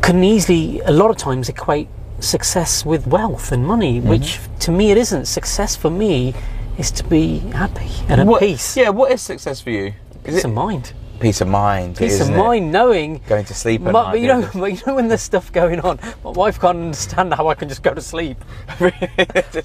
[0.03, 1.89] can easily, a lot of times, equate
[2.21, 4.09] success with wealth and money, Mm-hmm.
[4.09, 5.27] which to me it isn't.
[5.27, 6.35] Success for me
[6.77, 8.77] is to be happy and at What- peace.
[8.77, 9.87] Yeah, what is success for you?
[9.87, 10.93] Is Peace it of mind.
[11.21, 11.97] Peace of mind?
[11.97, 12.39] Peace of isn't it?
[12.39, 13.21] mind, knowing.
[13.27, 14.11] Going to sleep at But, night.
[14.13, 17.49] but you know, you know when there's stuff going on, my wife can't understand how
[17.49, 18.39] I can just go to sleep.
[18.79, 18.91] Do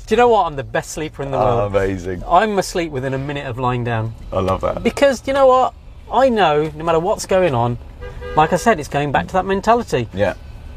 [0.10, 0.46] you know what?
[0.48, 1.76] I'm the best sleeper in the oh, world.
[1.76, 2.24] amazing.
[2.28, 4.14] I'm asleep within a minute of lying down.
[4.32, 4.84] I love that.
[4.84, 5.74] Because you know what?
[6.12, 7.78] I know no matter what's going on,
[8.36, 10.08] like I said, it's going back to that mentality.
[10.14, 10.34] Yeah,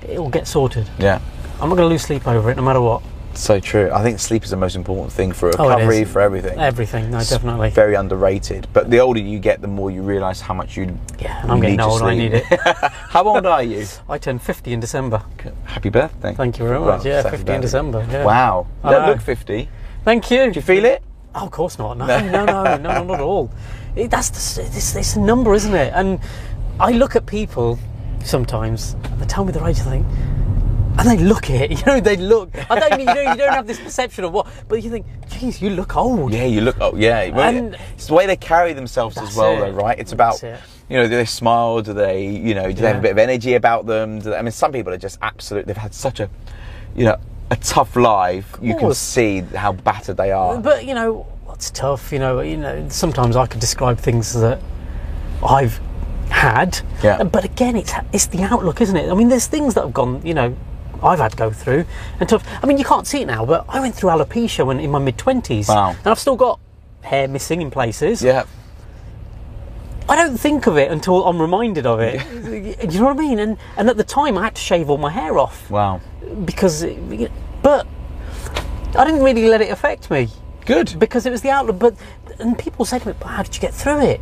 [0.06, 0.88] It will get sorted.
[0.98, 1.20] yeah.
[1.60, 3.02] I'm not going to lose sleep over it, no matter what.
[3.36, 3.90] So true.
[3.92, 6.10] I think sleep is the most important thing for Oh, recovery, is.
[6.10, 6.58] for everything.
[6.58, 7.70] Everything, no, definitely.
[7.70, 8.66] Very underrated.
[8.72, 10.98] But the older you get, the more you realise how much you.
[11.20, 12.02] Yeah, and I'm you getting old.
[12.02, 12.44] I need it.
[13.10, 13.86] How old are you?
[14.08, 15.22] I turned 50 in December.
[15.64, 16.34] Happy birthday.
[16.34, 17.06] Thank you very Well, much.
[17.06, 17.60] yeah, happy 50 in.
[17.60, 18.06] December.
[18.10, 18.24] Yeah.
[18.24, 18.66] Wow.
[18.82, 19.08] I Don't know.
[19.12, 19.68] look 50.
[20.04, 20.50] Thank you.
[20.52, 21.02] Do you feel it?
[21.34, 21.98] Oh, of course not.
[21.98, 23.50] No, no, no, no, no, not at all.
[23.96, 25.90] It, that's the, it's, it's a number, isn't it?
[25.94, 26.20] And
[26.78, 27.78] I look at people
[28.22, 30.06] sometimes, and they tell me their age, I think,
[30.98, 31.70] and they look it.
[31.78, 32.50] You know, they look.
[32.70, 35.06] I don't mean you know you don't have this perception of what, but you think,
[35.28, 36.32] geez, you look old.
[36.32, 36.80] Yeah, you look.
[36.80, 36.98] old.
[36.98, 37.28] yeah.
[37.30, 39.60] Well, And- it's the way they carry themselves as well, it.
[39.60, 39.98] though, right?
[39.98, 40.58] It's about, it.
[40.88, 41.82] you know, do they smile?
[41.82, 44.18] Do they, you know, do they have a bit of energy about them?
[44.20, 45.66] Do they, I mean, some people are just absolute.
[45.66, 46.30] They've had such a,
[46.96, 47.16] you know,
[47.50, 48.56] a tough life.
[48.60, 50.58] You can see how battered they are.
[50.58, 52.12] But you know, what's tough?
[52.12, 52.88] You know, you know.
[52.88, 54.60] Sometimes I could describe things that
[55.46, 55.78] I've
[56.30, 56.80] had.
[57.04, 57.22] Yeah.
[57.22, 59.10] But again, it's it's the outlook, isn't it?
[59.10, 60.20] I mean, there's things that have gone.
[60.26, 60.56] You know.
[61.06, 61.84] I've had to go through
[62.20, 62.44] and tough.
[62.62, 64.98] I mean, you can't see it now, but I went through alopecia when in my
[64.98, 65.90] mid twenties, Wow.
[65.90, 66.58] and I've still got
[67.02, 68.22] hair missing in places.
[68.22, 68.44] yeah.
[70.08, 72.20] I don't think of it until I'm reminded of it.
[72.88, 73.38] Do you know what I mean?
[73.40, 76.00] And and at the time, I had to shave all my hair off Wow.
[76.44, 76.84] because,
[77.62, 77.86] but
[78.96, 80.28] I didn't really let it affect me
[80.64, 80.96] Good.
[80.98, 81.78] because it was the outlook.
[81.80, 81.94] But
[82.38, 84.20] and people say to me, "But how did you get through it?"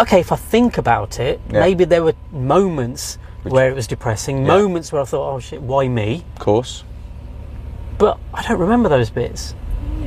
[0.00, 1.60] Okay, if I think about it, Yeah.
[1.60, 5.88] maybe there were moments where it was depressing, moments where I thought, "Oh shit, why
[5.88, 6.84] me?" Of course.
[7.98, 9.54] But I don't remember those bits.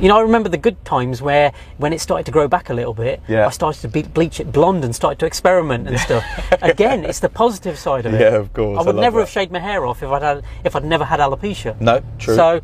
[0.00, 2.74] You know, I remember the good times where, when it started to grow back a
[2.74, 3.46] little bit, Yeah.
[3.46, 6.24] I started to be- bleach it blonde and started to experiment and stuff.
[6.62, 8.20] Again, it's the positive side of it.
[8.20, 9.22] Yeah, of course, I I would love never that.
[9.26, 11.80] have shaved my hair off if I'd had, if I'd never had alopecia.
[11.80, 12.02] No.
[12.18, 12.34] True.
[12.34, 12.60] So,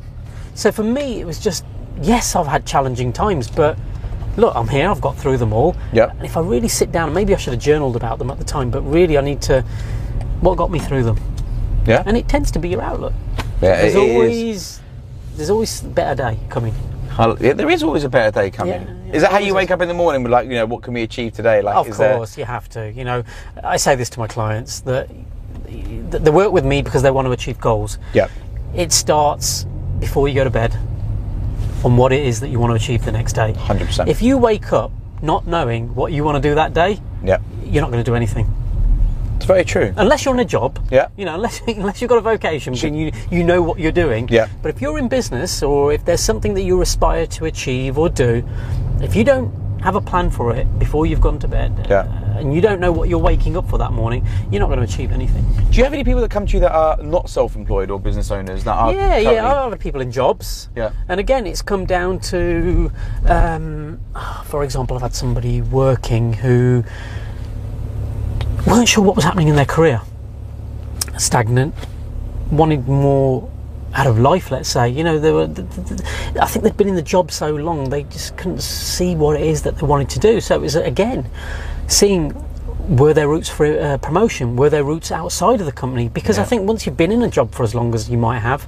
[0.55, 1.65] so for me, it was just
[2.03, 3.79] yes, I've had challenging times, but
[4.37, 4.91] look, I'm here.
[4.91, 5.77] I've got through them all.
[5.93, 6.11] Yeah.
[6.11, 8.45] And if I really sit down, maybe I should have journaled about them at the
[8.45, 9.65] time, but really, I need to.
[10.41, 11.19] What got me through them?
[11.87, 12.03] yeah.
[12.07, 13.13] And it tends to be your outlook.
[13.63, 13.83] yeah.
[13.83, 14.15] There's it is.
[14.15, 14.81] always
[15.37, 16.75] there's always a better day coming.
[17.41, 18.81] Yeah, there is always a better day coming.
[18.83, 20.65] Yeah, yeah, is that how you wake up in the morning with like, you know,
[20.65, 21.61] what can we achieve today?
[21.61, 22.91] Like, Of is there- course, you have to.
[22.93, 23.23] You know,
[23.63, 25.11] I say this to my clients that
[25.69, 27.99] they work with me because they want to achieve goals.
[28.15, 28.29] Yeah.
[28.75, 29.67] It starts
[29.99, 30.75] before you go to bed
[31.85, 33.53] on what it is that you want to achieve the next day.
[33.55, 34.09] 100%.
[34.09, 37.39] If you wake up not knowing what you want to do that day, Yeah.
[37.65, 38.51] you're not going to do anything.
[39.51, 39.93] Very true.
[39.97, 41.09] Unless you're on a job, Yeah.
[41.17, 44.29] You know, unless unless you've got a vocation, then you you know what you're doing.
[44.29, 44.47] Yeah.
[44.63, 48.09] But if you're in business or if there's something that you aspire to achieve or
[48.09, 48.45] do,
[49.01, 49.51] if you don't
[49.83, 52.01] have a plan for it before you've gone to bed, Yeah.
[52.01, 54.79] uh, and you don't know what you're waking up for that morning, you're not going
[54.79, 55.43] to achieve anything.
[55.71, 58.31] Do you have any people that come to you that are not self-employed or business
[58.31, 58.93] owners that are?
[58.93, 59.65] yeah, currently- yeah.
[59.65, 60.69] I've people in jobs.
[60.77, 60.91] Yeah.
[61.09, 62.93] And again, it's come down to,
[63.27, 63.99] um,
[64.45, 66.85] for example, I've had somebody working who
[68.67, 70.01] weren't sure what was happening in their career.
[71.19, 71.75] Stagnant,
[72.51, 73.51] wanted more
[73.95, 74.51] out of life.
[74.51, 75.49] Let's say, you know, they were.
[76.41, 79.47] I think they'd been in the job so long they just couldn't see what it
[79.47, 80.41] is that they wanted to do.
[80.41, 81.29] So it was again
[81.89, 82.35] seeing
[82.89, 84.57] were there routes for uh, promotion?
[84.57, 86.09] Were there routes outside of the company?
[86.09, 88.41] Because I think once you've been in a job for as long as you might
[88.41, 88.67] have,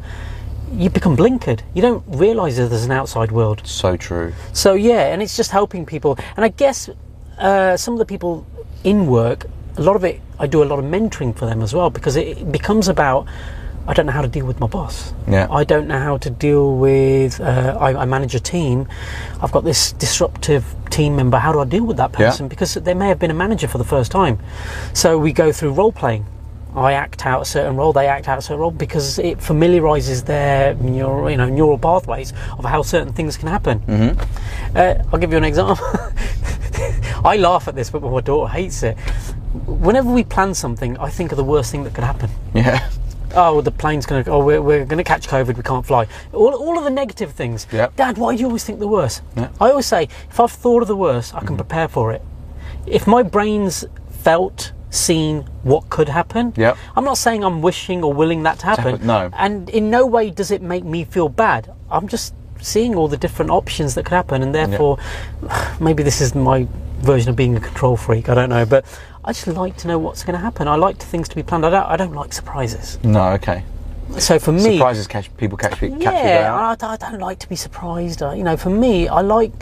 [0.72, 1.62] you become blinkered.
[1.74, 3.66] You don't realise that there's an outside world.
[3.66, 4.32] So true.
[4.52, 6.18] So yeah, and it's just helping people.
[6.36, 6.88] And I guess
[7.38, 8.46] uh, some of the people
[8.84, 11.74] in work, a lot of it, I do a lot of mentoring for them as
[11.74, 13.26] well because it, becomes about.
[13.84, 15.12] I don't know how to deal with my boss.
[15.26, 15.48] Yeah.
[15.50, 17.40] I don't know how to deal with.
[17.40, 18.86] Uh, I, I manage a team.
[19.40, 21.36] I've got this disruptive team member.
[21.38, 22.28] How do I deal with that Yeah.
[22.28, 22.46] person?
[22.46, 24.38] Because they may have been a manager for the first time.
[24.92, 26.24] So we go through role playing.
[26.76, 30.24] I act out a certain role, they act out a certain role because it familiarises
[30.24, 33.80] their neural, you know, neural pathways of how certain things can happen.
[33.80, 34.76] Mm-hmm.
[34.76, 35.84] Uh, I'll give you an example.
[37.24, 38.96] I laugh at this, but my daughter hates it.
[39.66, 42.30] Whenever we plan something, I think of the worst thing that could happen.
[42.54, 42.88] Yeah.
[43.34, 44.30] Oh, the plane's going to.
[44.30, 45.56] Oh, we're, we're going to catch COVID.
[45.56, 46.06] We can't fly.
[46.32, 47.66] All, all of the negative things.
[47.72, 47.96] Yep.
[47.96, 49.22] Dad, why do you always think the worst?
[49.36, 49.50] Yeah.
[49.60, 51.56] I always say, if I've thought of the worst, I can mm-hmm.
[51.56, 52.22] prepare for it.
[52.86, 56.76] If my brain's felt, seen what could happen, Yep.
[56.96, 58.92] I'm not saying I'm wishing or willing that to happen.
[58.92, 59.30] happen, no.
[59.32, 61.72] And in no way does it make me feel bad.
[61.90, 64.98] I'm just seeing all the different options that could happen, and therefore,
[65.80, 66.68] maybe this is my
[67.00, 68.28] version of being a control freak.
[68.28, 68.84] I don't know, but
[69.24, 70.66] I just like to know what's going to happen.
[70.66, 71.64] I like things to be planned.
[71.64, 71.86] I don't.
[71.86, 72.98] I don't like surprises.
[73.04, 73.28] No.
[73.32, 73.64] Okay.
[74.18, 76.82] So for me, Surprises catch people catch catch yeah, out.
[76.82, 78.20] I, I don't like to be surprised.
[78.20, 79.52] You know, for me, I like,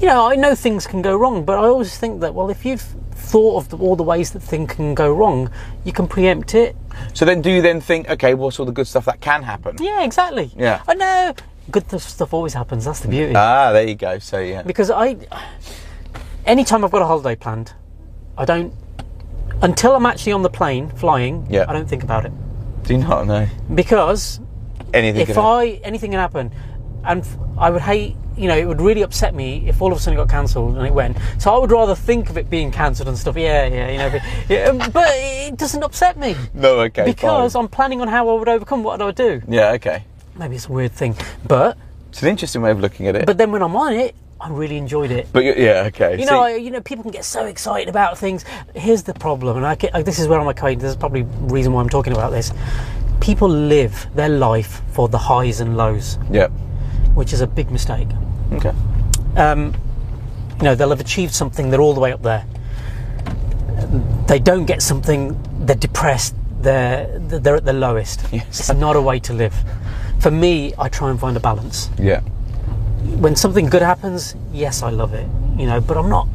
[0.00, 2.64] you know, I know things can go wrong, but I always think that well, if
[2.64, 2.82] you've
[3.12, 5.50] thought of the, all the ways that things can go wrong,
[5.84, 6.76] you can preempt it.
[7.14, 9.76] So then, do you then think, okay, what's all the good stuff that can happen?
[9.80, 10.50] Yeah, exactly.
[10.56, 10.82] Yeah.
[10.86, 11.34] I know.
[11.70, 12.84] Good stuff always happens.
[12.84, 13.34] That's the beauty.
[13.34, 14.18] Ah, there you go.
[14.18, 14.62] So yeah.
[14.62, 15.16] because I,
[16.44, 17.72] anytime I've got a holiday planned,
[18.36, 18.72] I don't
[19.62, 21.46] until I'm actually on the plane flying.
[21.50, 21.64] Yeah.
[21.68, 22.32] I don't think about it
[22.84, 24.40] Do you not know because
[24.94, 25.22] anything?
[25.22, 25.44] if can happen?
[25.44, 26.52] I anything can happen,
[27.04, 27.26] and
[27.58, 30.18] I would hate, you know, it would really upset me if all of a sudden
[30.18, 31.16] it got cancelled and it went.
[31.38, 33.36] So I would rather think of it being cancelled and stuff.
[33.36, 36.80] Yeah, yeah, you know, but, yeah, um, but it doesn't upset me No.
[36.80, 37.04] Okay.
[37.04, 37.62] because fine.
[37.64, 38.82] I'm planning on how I would overcome.
[38.84, 39.42] What do I do?
[39.48, 39.72] Yeah.
[39.72, 40.04] Okay.
[40.36, 41.78] Maybe it's a weird thing, but
[42.10, 43.24] It's an interesting way of looking at it.
[43.26, 45.28] but then when I'm on it, I really enjoyed it.
[45.32, 45.84] But yeah.
[45.86, 46.18] Okay.
[46.20, 48.44] You know, I, you know, people can get so excited about things.
[48.74, 50.54] Here's the problem, and I get, this is where I'm.
[50.54, 52.52] This is probably reason why I'm talking about this.
[53.20, 56.48] people live their life for the highs and lows, Yeah.
[57.14, 58.08] which is a big mistake.
[58.52, 58.72] Okay.
[59.36, 59.74] um,
[60.58, 62.44] you know, they'll have achieved something, they're all the way up there.
[64.26, 68.24] They don't get something, they're depressed, they're, they're at the lowest.
[68.32, 68.60] Yes.
[68.60, 69.54] It's not a way to live.
[70.20, 71.90] For me, I try and find a balance.
[71.98, 72.20] Yeah.
[73.20, 75.26] When something good happens, yes, I love it,
[75.56, 76.28] you know, but I'm not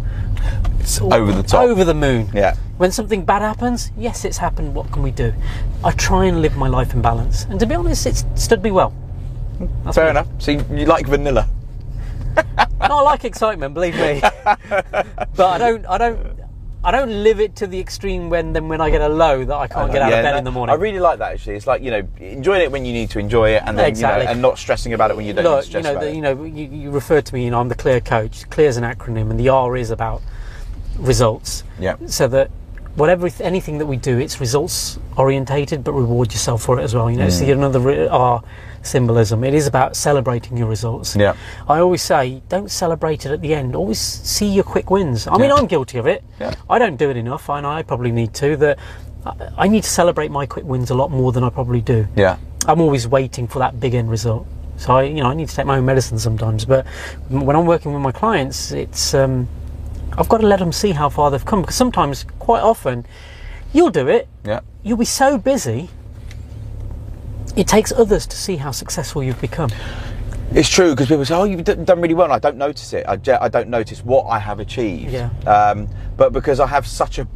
[0.79, 1.63] It's over the top.
[1.63, 2.29] over the moon.
[2.33, 2.55] Yeah.
[2.77, 5.33] When something bad happens, yes, it's happened, what can we do?
[5.83, 7.45] I try and live my life in balance.
[7.45, 8.93] And to be honest, it's stood me well.
[9.83, 10.27] That's Fair enough.
[10.39, 11.47] So you, you like vanilla?
[12.89, 14.21] No, I like excitement, believe me.
[15.35, 16.30] but I don't, I don't,
[16.83, 19.55] I don't live it to the extreme when then when I get a low that
[19.55, 20.73] I can't get out Yeah, of bed no, in the morning.
[20.73, 21.55] I really like that actually.
[21.55, 24.21] It's like you know, enjoying it when you need to enjoy it, and then Exactly.
[24.21, 25.93] you know, and not stressing about it when you don't need to Look, stress you
[25.93, 27.45] know, the, you know, you, you referred to me.
[27.45, 28.49] You know, I'm the clear coach.
[28.49, 30.23] Clear is an acronym, and the R is about
[30.97, 31.63] results.
[31.79, 31.97] Yeah.
[32.07, 32.49] So that
[32.95, 37.09] whatever anything that we do, it's results orientated, but reward yourself for it as well.
[37.11, 37.31] You know, Mm.
[37.31, 38.41] see another re- R
[38.83, 39.43] symbolism.
[39.43, 41.15] It is about celebrating your results.
[41.15, 41.35] Yeah.
[41.67, 43.75] I always say, don't celebrate it at the end.
[43.75, 45.27] Always see your quick wins.
[45.27, 45.55] I mean, Yeah.
[45.55, 46.23] I'm guilty of it.
[46.39, 46.53] Yeah.
[46.69, 48.55] I don't do it enough, and I probably need to.
[48.57, 48.79] That
[49.57, 52.07] I- need to celebrate my quick wins a lot more than I probably do.
[52.15, 52.37] Yeah.
[52.67, 54.45] I'm always waiting for that big end result.
[54.77, 56.65] So I, you know, I need to take my own medicine sometimes.
[56.65, 56.87] But
[57.29, 59.47] when I'm working with my clients, it's um,
[60.17, 63.05] I've got to let them see how far they've come because sometimes, quite often,
[63.73, 64.27] you'll do it.
[64.43, 64.61] Yeah.
[64.83, 65.89] You'll be so busy.
[67.55, 69.69] It takes others to see how successful you've become.
[70.53, 73.05] It's true because people say, "Oh, you've done really well." And I don't notice it.
[73.07, 75.11] I, I don't notice what I have achieved.
[75.11, 75.29] Yeah.
[75.47, 75.87] Um,
[76.17, 77.27] but because I have such a,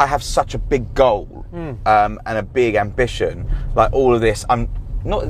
[0.00, 1.72] I have such a big goal Hmm.
[1.86, 3.48] um, and a big ambition.
[3.76, 4.68] Like all of this, I'm
[5.06, 5.24] not.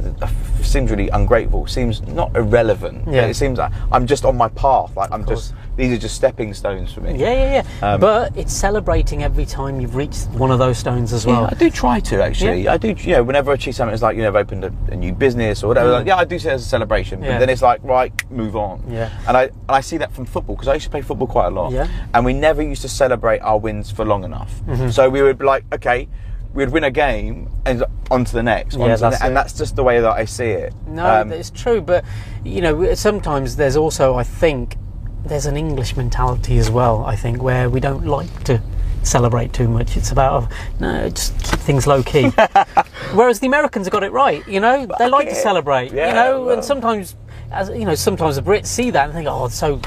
[0.62, 1.66] Seems really ungrateful.
[1.66, 3.06] Seems not irrelevant.
[3.08, 3.26] Yeah.
[3.26, 4.96] It seems like I'm just on my path.
[4.96, 5.48] Like I'm course.
[5.50, 5.54] just.
[5.76, 7.16] These are just stepping stones for me.
[7.18, 7.92] Yeah, yeah, yeah.
[7.92, 11.42] Um, but it's celebrating every time you've reached one of those stones as well.
[11.42, 12.62] Yeah, I do try to actually.
[12.62, 12.72] Yeah.
[12.72, 14.72] I do, you know, whenever I achieve something, it's like you know, I've opened a,
[14.90, 15.90] a new business or whatever.
[15.90, 17.28] Like, yeah, I do see it as a celebration, but Mm.
[17.32, 17.38] Yeah.
[17.40, 18.82] then it's like, right, move on.
[18.88, 19.10] Yeah.
[19.28, 21.48] And I and I see that from football because I used to play football quite
[21.48, 21.72] a lot.
[21.72, 21.88] Yeah.
[22.14, 24.52] And we never used to celebrate our wins for long enough.
[24.62, 24.88] Mm-hmm.
[24.88, 26.08] So we would be like, okay,
[26.56, 28.74] we'd win a game and on to the next.
[28.76, 30.72] on Yeah, to the that's ne- and that's just the way that I see it.
[30.88, 32.04] No, Um, it's true, but
[32.44, 34.76] you know, sometimes there's also, I think,
[35.24, 37.04] there's an English mentality as well.
[37.04, 38.60] I think where we don't like to
[39.02, 39.96] celebrate too much.
[39.96, 40.50] It's about
[40.80, 42.30] no, just keep things low key.
[43.14, 44.46] Whereas the Americans have got it right.
[44.48, 45.92] You know, they like to celebrate.
[45.92, 46.54] Yeah, you know, well.
[46.54, 47.16] and sometimes,
[47.52, 49.80] as you know, sometimes the Brits see that and think, oh, it's so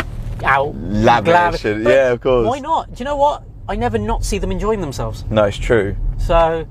[0.44, 2.48] out Lavish and- yeah, of course.
[2.48, 2.94] Why not?
[2.94, 3.44] Do you know what?
[3.70, 5.24] I never not see them enjoying themselves.
[5.30, 5.96] no, it's true.
[6.18, 6.66] So,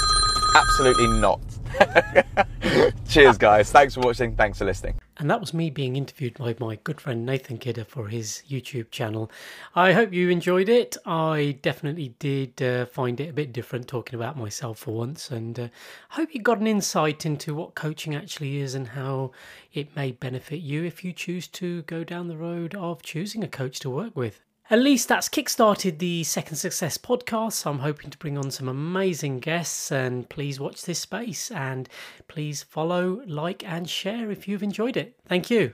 [0.53, 1.39] Absolutely not.
[3.09, 3.71] Cheers, guys.
[3.71, 4.35] Thanks for watching.
[4.35, 4.99] Thanks for listening.
[5.17, 8.89] And that was me being interviewed by my good friend Nathan Kidder for his YouTube
[8.89, 9.29] channel.
[9.75, 10.97] I hope you enjoyed it.
[11.05, 15.59] I definitely did uh, find it a bit different talking about myself for once, and
[15.59, 15.67] uh,
[16.11, 19.31] I hope you got an insight into what coaching actually is and how
[19.73, 23.47] it may benefit you if you choose to go down the road of choosing a
[23.47, 24.39] coach to work with.
[24.71, 27.51] At least that's kickstarted the Second Success podcast.
[27.51, 31.89] So I'm hoping to bring on some amazing guests and please watch this space and
[32.29, 35.19] please follow, like, and share if you've enjoyed it.
[35.27, 35.73] Thank you.